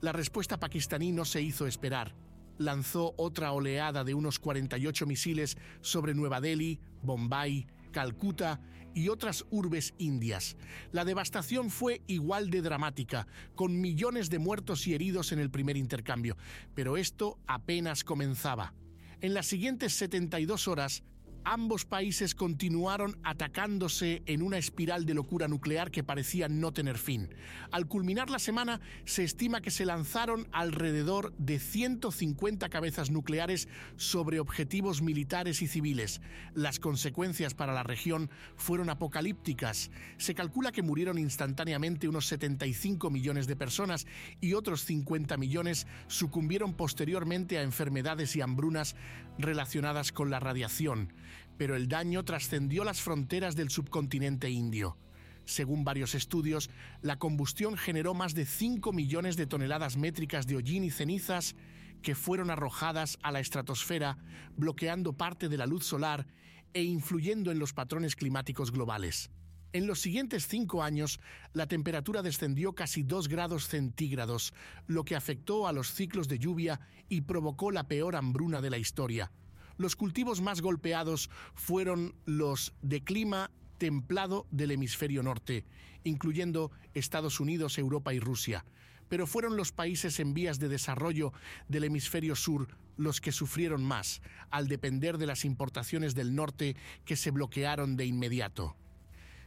La 0.02 0.12
respuesta 0.12 0.60
pakistaní 0.60 1.12
no 1.12 1.24
se 1.24 1.42
hizo 1.42 1.66
esperar. 1.66 2.14
Lanzó 2.58 3.14
otra 3.18 3.52
oleada 3.52 4.04
de 4.04 4.14
unos 4.14 4.40
48 4.40 5.06
misiles 5.06 5.58
sobre 5.82 6.14
Nueva 6.14 6.42
Delhi, 6.42 6.80
Bombay, 7.02 7.68
Calcuta 7.94 8.60
y 8.94 9.08
otras 9.08 9.46
urbes 9.50 9.94
indias. 9.98 10.58
La 10.92 11.06
devastación 11.06 11.70
fue 11.70 12.02
igual 12.08 12.50
de 12.50 12.62
dramática, 12.62 13.28
con 13.56 13.80
millones 13.80 14.30
de 14.30 14.40
muertos 14.40 14.86
y 14.88 14.94
heridos 14.94 15.32
en 15.32 15.40
el 15.40 15.50
primer 15.50 15.78
intercambio, 15.78 16.36
pero 16.76 16.98
esto 16.98 17.40
apenas 17.48 18.04
comenzaba. 18.04 18.74
En 19.22 19.34
las 19.34 19.46
siguientes 19.46 19.94
72 19.94 20.68
horas, 20.68 21.04
ambos 21.46 21.86
países 21.86 22.36
continuaron 22.36 23.18
atacándose 23.24 24.24
en 24.26 24.42
una 24.42 24.58
espiral 24.58 25.06
de 25.06 25.14
locura 25.14 25.48
nuclear 25.48 25.92
que 25.92 26.04
parecía 26.04 26.48
no 26.48 26.72
tener 26.74 26.98
fin. 26.98 27.30
Al 27.72 27.88
culminar 27.88 28.30
la 28.30 28.40
semana, 28.40 28.82
se 29.06 29.24
estima 29.24 29.62
que 29.62 29.72
se 29.72 29.86
lanzaron 29.86 30.48
alrededor 30.52 31.34
de 31.38 31.60
150 31.60 32.70
cabezas 32.70 33.12
nucleares 33.12 33.68
sobre 33.96 34.40
objetivos 34.40 35.02
militares 35.02 35.62
y 35.62 35.68
civiles. 35.68 36.22
Las 36.54 36.80
consecuencias 36.80 37.54
para 37.54 37.74
la 37.74 37.84
región 37.84 38.30
fueron 38.56 38.90
apocalípticas. 38.90 39.92
Se 40.18 40.36
calcula 40.36 40.72
que 40.72 40.82
murieron 40.82 41.18
instantáneamente 41.18 42.08
unos 42.08 42.28
75 42.28 43.10
millones 43.10 43.48
de 43.48 43.56
personas 43.56 44.08
y 44.42 44.54
otros 44.54 44.86
50 44.86 45.38
millones 45.38 45.88
sucumbieron 46.08 46.74
posteriormente 46.74 47.58
a 47.58 47.64
enfermedades 47.64 48.36
y 48.36 48.42
hambrunas 48.42 48.96
relacionadas 49.38 50.12
con 50.12 50.30
la 50.30 50.40
radiación 50.40 51.14
pero 51.58 51.76
el 51.76 51.88
daño 51.88 52.24
trascendió 52.24 52.84
las 52.84 53.02
fronteras 53.02 53.56
del 53.56 53.70
subcontinente 53.70 54.50
indio. 54.50 54.98
Según 55.46 55.84
varios 55.84 56.16
estudios, 56.16 56.70
la 57.02 57.20
combustión 57.20 57.76
generó 57.76 58.14
más 58.14 58.34
de 58.34 58.46
5 58.46 58.94
millones 58.94 59.36
de 59.36 59.48
toneladas 59.48 59.98
métricas 59.98 60.48
de 60.48 60.56
hollín 60.56 60.84
y 60.84 60.90
cenizas 60.90 61.56
que 62.02 62.16
fueron 62.16 62.50
arrojadas 62.50 63.18
a 63.24 63.32
la 63.32 63.40
estratosfera, 63.40 64.18
bloqueando 64.56 65.14
parte 65.14 65.50
de 65.50 65.58
la 65.58 65.66
luz 65.66 65.86
solar 65.86 66.28
e 66.74 66.84
influyendo 66.84 67.52
en 67.52 67.60
los 67.60 67.74
patrones 67.74 68.16
climáticos 68.16 68.72
globales. 68.72 69.32
En 69.74 69.88
los 69.88 70.00
siguientes 70.02 70.48
cinco 70.48 70.84
años, 70.84 71.20
la 71.54 71.66
temperatura 71.66 72.22
descendió 72.22 72.74
casi 72.74 73.02
2 73.02 73.28
grados 73.28 73.68
centígrados, 73.68 74.54
lo 74.86 75.04
que 75.04 75.16
afectó 75.16 75.68
a 75.68 75.74
los 75.74 75.94
ciclos 75.94 76.28
de 76.28 76.38
lluvia 76.38 76.80
y 77.10 77.22
provocó 77.22 77.72
la 77.72 77.88
peor 77.88 78.16
hambruna 78.16 78.62
de 78.62 78.70
la 78.70 78.78
historia. 78.78 79.32
Los 79.78 79.96
cultivos 79.96 80.42
más 80.42 80.62
golpeados 80.62 81.30
fueron 81.56 82.16
los 82.26 82.74
de 82.82 83.04
clima 83.04 83.50
templado 83.80 84.46
del 84.52 84.72
hemisferio 84.72 85.24
norte, 85.24 85.66
incluyendo 86.04 86.72
Estados 86.94 87.40
Unidos, 87.40 87.78
Europa 87.78 88.14
y 88.14 88.20
Rusia. 88.20 88.66
Pero 89.10 89.26
fueron 89.26 89.58
los 89.58 89.72
países 89.72 90.20
en 90.20 90.34
vías 90.34 90.60
de 90.60 90.70
desarrollo 90.70 91.34
del 91.68 91.86
hemisferio 91.86 92.36
sur 92.36 92.68
los 92.98 93.20
que 93.20 93.32
sufrieron 93.32 93.84
más, 93.84 94.22
al 94.52 94.68
depender 94.68 95.18
de 95.18 95.26
las 95.26 95.44
importaciones 95.44 96.14
del 96.14 96.36
norte 96.36 96.76
que 97.04 97.16
se 97.16 97.32
bloquearon 97.32 97.98
de 97.98 98.06
inmediato. 98.06 98.76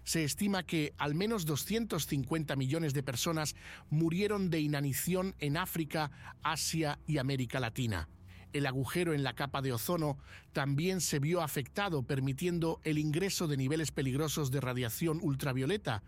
Se 0.03 0.25
estima 0.25 0.65
que 0.65 0.93
al 0.99 1.15
menos 1.15 1.47
250 1.47 2.57
millones 2.57 2.95
de 2.95 3.03
personas 3.03 3.55
murieron 3.91 4.51
de 4.51 4.61
inanición 4.61 5.35
en 5.39 5.57
África, 5.57 6.11
Asia 6.43 6.99
y 7.07 7.19
América 7.19 7.61
Latina 7.61 8.09
el 8.57 8.67
agujero 8.67 9.13
en 9.13 9.23
la 9.23 9.35
capa 9.35 9.63
de 9.63 9.73
ozono 9.73 10.19
también 10.53 11.01
se 11.01 11.19
vio 11.19 11.43
afectado, 11.43 12.03
permitiendo 12.03 12.81
el 12.85 12.99
ingreso 12.99 13.47
de 13.49 13.57
niveles 13.57 13.93
peligrosos 13.93 14.51
de 14.51 14.61
radiación 14.61 15.21
ultravioleta, 15.23 16.03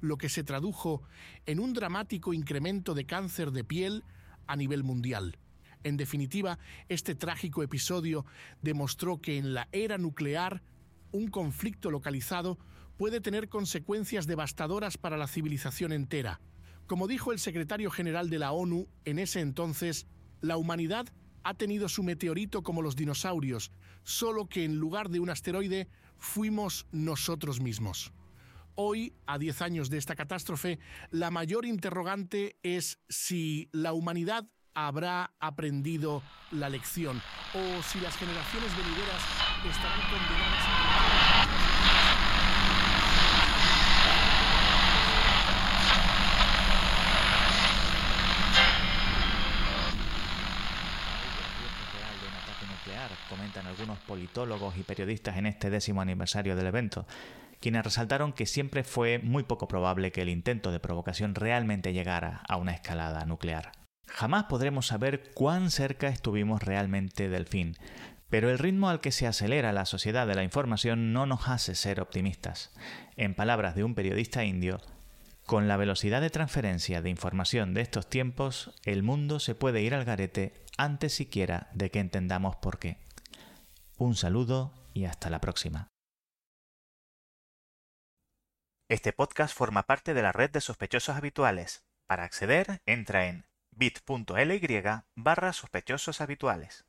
lo 0.00 0.16
que 0.16 0.28
se 0.28 0.42
tradujo 0.42 1.02
en 1.46 1.60
un 1.60 1.72
dramático 1.72 2.34
incremento 2.34 2.94
de 2.94 3.06
cáncer 3.06 3.52
de 3.52 3.64
piel 3.64 4.04
a 4.46 4.56
nivel 4.56 4.82
mundial. 4.82 5.38
En 5.84 5.96
definitiva, 5.96 6.58
este 6.88 7.14
trágico 7.14 7.62
episodio 7.62 8.24
demostró 8.62 9.20
que 9.20 9.38
en 9.38 9.54
la 9.54 9.68
era 9.72 9.98
nuclear, 9.98 10.62
un 11.12 11.28
conflicto 11.28 11.90
localizado 11.90 12.58
puede 12.96 13.20
tener 13.20 13.48
consecuencias 13.48 14.26
devastadoras 14.26 14.96
para 14.98 15.16
la 15.16 15.26
civilización 15.26 15.92
entera. 15.92 16.40
Como 16.86 17.06
dijo 17.06 17.32
el 17.32 17.38
secretario 17.38 17.90
general 17.90 18.30
de 18.30 18.38
la 18.38 18.52
ONU 18.52 18.88
en 19.04 19.18
ese 19.18 19.40
entonces, 19.40 20.06
la 20.40 20.56
humanidad 20.56 21.06
ha 21.44 21.54
tenido 21.54 21.88
su 21.88 22.02
meteorito 22.02 22.62
como 22.62 22.82
los 22.82 22.96
dinosaurios, 22.96 23.72
solo 24.02 24.48
que 24.48 24.64
en 24.64 24.76
lugar 24.76 25.08
de 25.08 25.20
un 25.20 25.30
asteroide 25.30 25.88
fuimos 26.18 26.86
nosotros 26.92 27.60
mismos. 27.60 28.12
Hoy, 28.74 29.14
a 29.26 29.38
10 29.38 29.62
años 29.62 29.90
de 29.90 29.98
esta 29.98 30.16
catástrofe, 30.16 30.78
la 31.10 31.30
mayor 31.30 31.66
interrogante 31.66 32.56
es 32.62 32.98
si 33.08 33.68
la 33.72 33.92
humanidad 33.92 34.46
habrá 34.74 35.34
aprendido 35.40 36.22
la 36.50 36.70
lección 36.70 37.20
o 37.54 37.82
si 37.82 38.00
las 38.00 38.16
generaciones 38.16 38.70
venideras 38.76 39.22
estarán 39.68 40.00
condenadas 40.10 40.64
a... 40.66 41.62
nuclear, 52.84 53.10
comentan 53.32 53.66
algunos 53.66 53.98
politólogos 54.00 54.76
y 54.76 54.82
periodistas 54.82 55.38
en 55.38 55.46
este 55.46 55.70
décimo 55.70 56.02
aniversario 56.02 56.54
del 56.54 56.66
evento, 56.66 57.06
quienes 57.60 57.82
resaltaron 57.82 58.34
que 58.34 58.44
siempre 58.44 58.84
fue 58.84 59.20
muy 59.20 59.44
poco 59.44 59.68
probable 59.68 60.12
que 60.12 60.20
el 60.20 60.28
intento 60.28 60.70
de 60.70 60.80
provocación 60.80 61.34
realmente 61.34 61.94
llegara 61.94 62.42
a 62.46 62.58
una 62.58 62.72
escalada 62.72 63.24
nuclear. 63.24 63.72
Jamás 64.06 64.44
podremos 64.44 64.88
saber 64.88 65.30
cuán 65.32 65.70
cerca 65.70 66.08
estuvimos 66.08 66.62
realmente 66.62 67.30
del 67.30 67.46
fin, 67.46 67.74
pero 68.28 68.50
el 68.50 68.58
ritmo 68.58 68.90
al 68.90 69.00
que 69.00 69.12
se 69.12 69.26
acelera 69.26 69.72
la 69.72 69.86
sociedad 69.86 70.26
de 70.26 70.34
la 70.34 70.44
información 70.44 71.14
no 71.14 71.24
nos 71.24 71.48
hace 71.48 71.74
ser 71.74 72.02
optimistas. 72.02 72.74
En 73.16 73.34
palabras 73.34 73.74
de 73.74 73.84
un 73.84 73.94
periodista 73.94 74.44
indio, 74.44 74.78
con 75.46 75.68
la 75.68 75.78
velocidad 75.78 76.20
de 76.20 76.28
transferencia 76.28 77.00
de 77.00 77.08
información 77.08 77.72
de 77.72 77.80
estos 77.80 78.10
tiempos, 78.10 78.72
el 78.84 79.02
mundo 79.02 79.40
se 79.40 79.54
puede 79.54 79.80
ir 79.80 79.94
al 79.94 80.04
garete 80.04 80.52
antes 80.76 81.14
siquiera 81.14 81.70
de 81.72 81.90
que 81.90 82.00
entendamos 82.00 82.56
por 82.56 82.78
qué. 82.78 82.98
Un 84.02 84.16
saludo 84.16 84.72
y 84.94 85.04
hasta 85.04 85.30
la 85.30 85.38
próxima. 85.38 85.92
Este 88.90 89.12
podcast 89.12 89.56
forma 89.56 89.84
parte 89.84 90.12
de 90.12 90.22
la 90.22 90.32
red 90.32 90.50
de 90.50 90.60
sospechosos 90.60 91.14
habituales. 91.14 91.84
Para 92.08 92.24
acceder, 92.24 92.82
entra 92.84 93.28
en 93.28 93.46
bit.ly 93.70 94.82
barra 95.14 95.52
sospechosos 95.52 96.20
habituales. 96.20 96.84